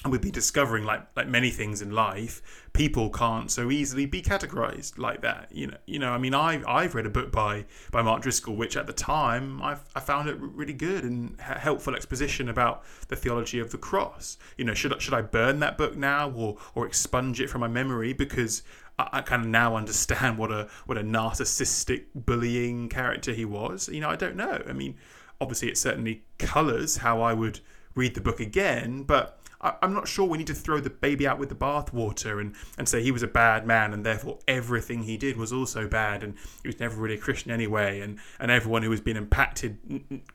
[0.04, 4.20] and we'd be discovering like like many things in life people can't so easily be
[4.20, 7.64] categorized like that you know you know i mean i i've read a book by
[7.90, 11.94] by mark driscoll which at the time i i found it really good and helpful
[11.94, 14.38] exposition about the theology of the cross.
[14.56, 17.68] You know should should i burn that book now or or expunge it from my
[17.68, 18.12] memory?
[18.12, 18.62] Because
[18.98, 23.88] I, I kind of now understand what a what a narcissistic bullying character he was.
[23.88, 24.62] You know i don't know.
[24.68, 24.96] I mean
[25.40, 27.60] obviously it certainly colors how i would
[27.94, 31.26] read the book again but I, am not sure we need to throw the baby
[31.26, 35.02] out with the bathwater and, and say he was a bad man and therefore everything
[35.02, 38.50] he did was also bad and he was never really a Christian anyway and, and
[38.50, 39.78] everyone who has been impacted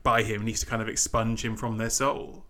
[0.02, 2.44] by him needs to kind of expunge him from their soul.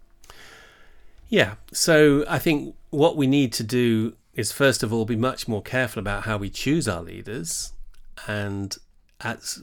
[1.29, 5.47] Yeah, so I think what we need to do is first of all be much
[5.49, 7.73] more careful about how we choose our leaders
[8.27, 8.77] and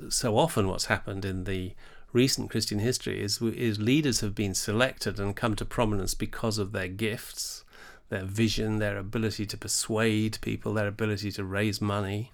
[0.09, 1.73] so often what's happened in the
[2.11, 6.71] recent Christian history is, is leaders have been selected and come to prominence because of
[6.71, 7.63] their gifts,
[8.09, 12.31] their vision, their ability to persuade people, their ability to raise money,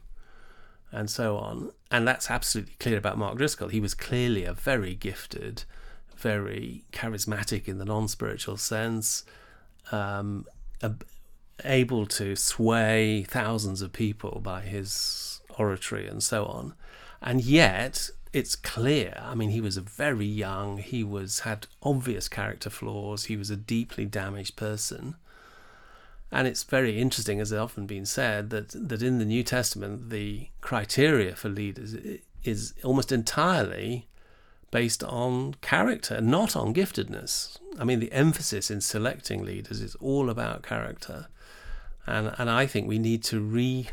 [0.92, 1.72] and so on.
[1.92, 3.70] And that's absolutely clear about Mark Driscoll.
[3.70, 5.64] He was clearly a very gifted,
[6.16, 9.26] very charismatic in the non spiritual sense,
[9.92, 10.46] um,
[11.64, 16.74] able to sway thousands of people by his oratory and so on.
[17.22, 19.18] And yet, it's clear.
[19.24, 20.80] I mean, he was very young.
[20.80, 23.26] He was had obvious character flaws.
[23.26, 25.16] He was a deeply damaged person.
[26.34, 30.10] And it's very interesting, as has often been said, that, that in the New Testament,
[30.10, 31.96] the criteria for leaders
[32.44, 34.10] is almost entirely
[34.70, 37.58] based on character, not on giftedness.
[37.80, 41.28] I mean, the emphasis in selecting leaders is all about character.
[42.06, 43.88] And, and I think we need to re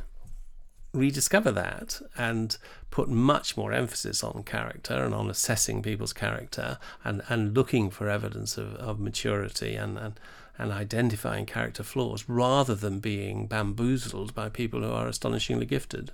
[0.94, 2.58] rediscover that and
[2.92, 8.08] put much more emphasis on character and on assessing people's character and, and looking for
[8.08, 10.20] evidence of, of maturity and, and,
[10.58, 16.12] and identifying character flaws rather than being bamboozled by people who are astonishingly gifted.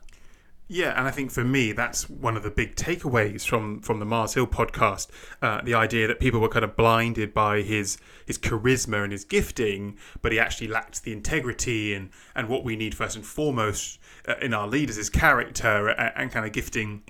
[0.70, 4.04] Yeah, and I think for me that's one of the big takeaways from from the
[4.04, 5.08] Mars Hill podcast.
[5.40, 7.96] Uh, the idea that people were kind of blinded by his
[8.26, 12.76] his charisma and his gifting, but he actually lacked the integrity and and what we
[12.76, 13.98] need first and foremost
[14.28, 17.02] uh, in our leaders is character and, and kind of gifting,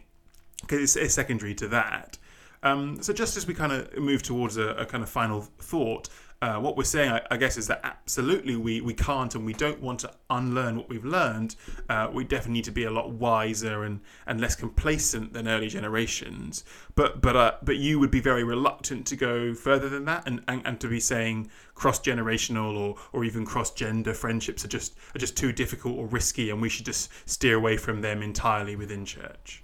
[0.61, 2.17] because it's, it's, secondary to that.
[2.63, 6.09] Um, so just as we kind of move towards a, a kind of final thought,
[6.41, 9.53] uh, what we're saying, I, I, guess, is that absolutely we, we can't and we
[9.53, 11.57] don't want to unlearn what we've learned.
[11.89, 15.68] Uh, we definitely need to be a lot wiser and, and less complacent than early
[15.68, 16.62] generations.
[16.95, 20.43] But but uh, but you would be very reluctant to go further than that and,
[20.47, 24.97] and, and to be saying cross generational or, or even cross gender friendships are just
[25.16, 28.76] are just too difficult or risky and we should just steer away from them entirely
[28.76, 29.62] within church.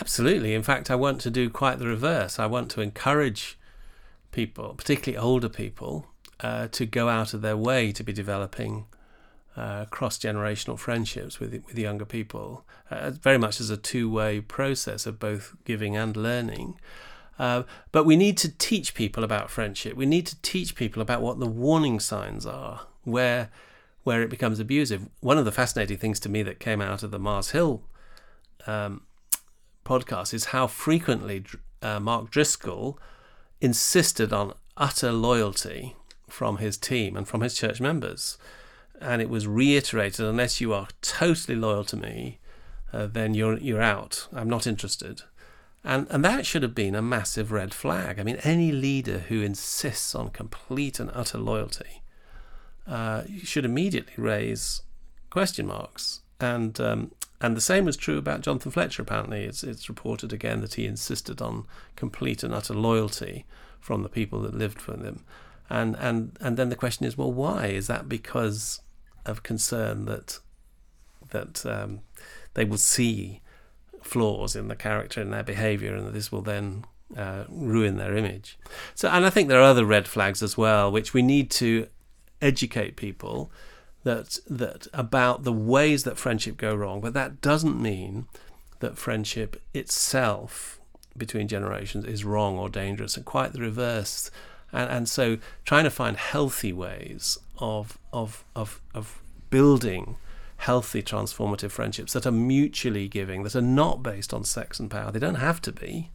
[0.00, 0.54] Absolutely.
[0.54, 2.40] In fact, I want to do quite the reverse.
[2.40, 3.58] I want to encourage
[4.36, 6.06] people, particularly older people,
[6.40, 8.86] uh, to go out of their way to be developing
[9.56, 14.40] uh, cross generational friendships with with younger people, uh, very much as a two way
[14.40, 16.78] process of both giving and learning.
[17.38, 17.62] Uh,
[17.92, 19.94] but we need to teach people about friendship.
[19.94, 23.50] We need to teach people about what the warning signs are, where
[24.04, 25.08] where it becomes abusive.
[25.20, 27.82] One of the fascinating things to me that came out of the Mars Hill
[28.66, 29.02] um,
[29.84, 31.44] podcast is how frequently
[31.82, 32.98] uh, Mark Driscoll
[33.60, 35.96] insisted on utter loyalty
[36.28, 38.38] from his team and from his church members.
[39.00, 42.38] And it was reiterated unless you are totally loyal to me,
[42.92, 44.26] uh, then you're, you're out.
[44.32, 45.22] I'm not interested.
[45.84, 48.18] And, and that should have been a massive red flag.
[48.18, 52.02] I mean, any leader who insists on complete and utter loyalty
[52.86, 54.82] uh, should immediately raise
[55.30, 56.22] question marks.
[56.40, 59.02] And um, and the same was true about Jonathan Fletcher.
[59.02, 63.44] Apparently, it's it's reported again that he insisted on complete and utter loyalty
[63.80, 65.24] from the people that lived for him.
[65.68, 67.66] And and and then the question is, well, why?
[67.66, 68.80] Is that because
[69.24, 70.38] of concern that
[71.30, 72.00] that um,
[72.54, 73.42] they will see
[74.02, 76.84] flaws in the character and their behaviour, and that this will then
[77.16, 78.58] uh, ruin their image?
[78.94, 81.88] So, and I think there are other red flags as well, which we need to
[82.40, 83.50] educate people
[84.04, 88.26] that that about the ways that friendship go wrong, but that doesn't mean
[88.78, 90.80] that friendship itself
[91.16, 94.30] between generations is wrong or dangerous, and quite the reverse.
[94.76, 100.16] And, and so, trying to find healthy ways of of of of building
[100.58, 105.10] healthy transformative friendships that are mutually giving, that are not based on sex and power.
[105.10, 106.10] They don't have to be.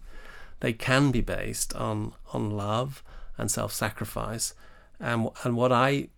[0.59, 3.03] They can be based on on love
[3.37, 4.53] and self-sacrifice.
[4.99, 6.09] And and what I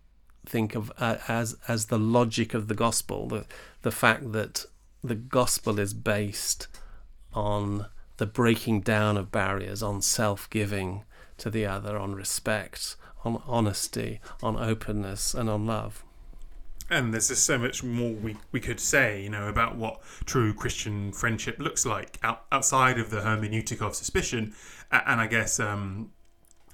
[0.46, 3.46] think of uh, as as the logic of the gospel, the
[3.82, 4.66] the fact that
[5.02, 6.68] the gospel is based
[7.32, 7.86] on
[8.16, 11.04] the breaking down of barriers, on self-giving
[11.44, 16.02] to the other, on respect, on honesty, on openness, and on love.
[16.88, 20.54] And there's just so much more we, we could say, you know, about what true
[20.54, 24.54] Christian friendship looks like out, outside of the hermeneutic of suspicion.
[24.90, 26.12] And I guess um,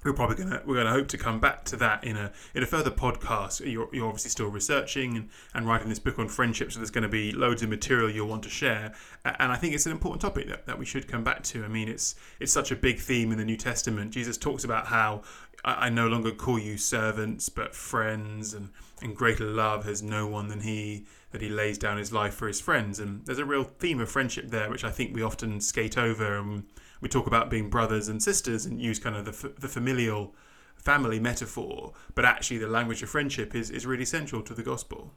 [0.03, 2.65] we're probably gonna we're gonna hope to come back to that in a in a
[2.65, 3.59] further podcast.
[3.59, 7.03] You're, you're obviously still researching and, and writing this book on friendship, so there's going
[7.03, 8.93] to be loads of material you'll want to share.
[9.23, 11.63] And I think it's an important topic that, that we should come back to.
[11.63, 14.11] I mean, it's it's such a big theme in the New Testament.
[14.11, 15.21] Jesus talks about how
[15.63, 18.69] I, I no longer call you servants but friends, and
[19.01, 22.47] and greater love has no one than he that he lays down his life for
[22.47, 22.99] his friends.
[22.99, 26.37] And there's a real theme of friendship there, which I think we often skate over
[26.37, 26.63] and
[27.01, 30.33] we talk about being brothers and sisters and use kind of the, the familial
[30.75, 35.13] family metaphor, but actually the language of friendship is, is really central to the gospel.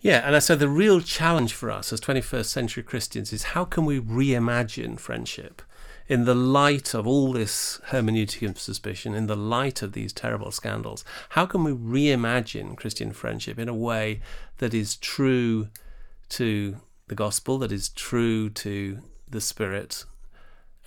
[0.00, 3.84] Yeah, and so the real challenge for us as 21st century Christians is how can
[3.84, 5.62] we reimagine friendship
[6.08, 10.50] in the light of all this hermeneutic of suspicion, in the light of these terrible
[10.50, 11.04] scandals?
[11.30, 14.20] How can we reimagine Christian friendship in a way
[14.58, 15.68] that is true
[16.30, 18.98] to the gospel, that is true to
[19.28, 20.04] the spirit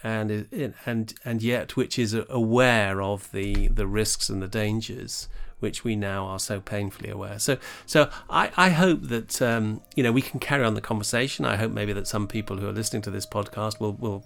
[0.05, 5.27] and and and yet which is aware of the the risks and the dangers
[5.59, 7.39] which we now are so painfully aware.
[7.39, 11.43] So so I, I hope that um, you know we can carry on the conversation.
[11.43, 14.23] I hope maybe that some people who are listening to this podcast will will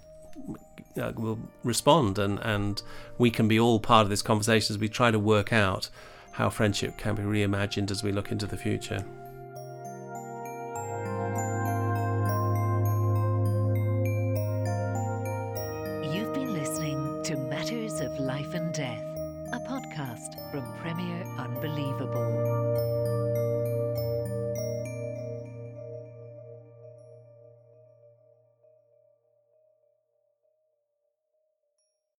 [1.02, 2.82] uh, will respond and and
[3.18, 5.90] we can be all part of this conversation as we try to work out
[6.34, 9.06] how friendship can be reimagined as we look into the future.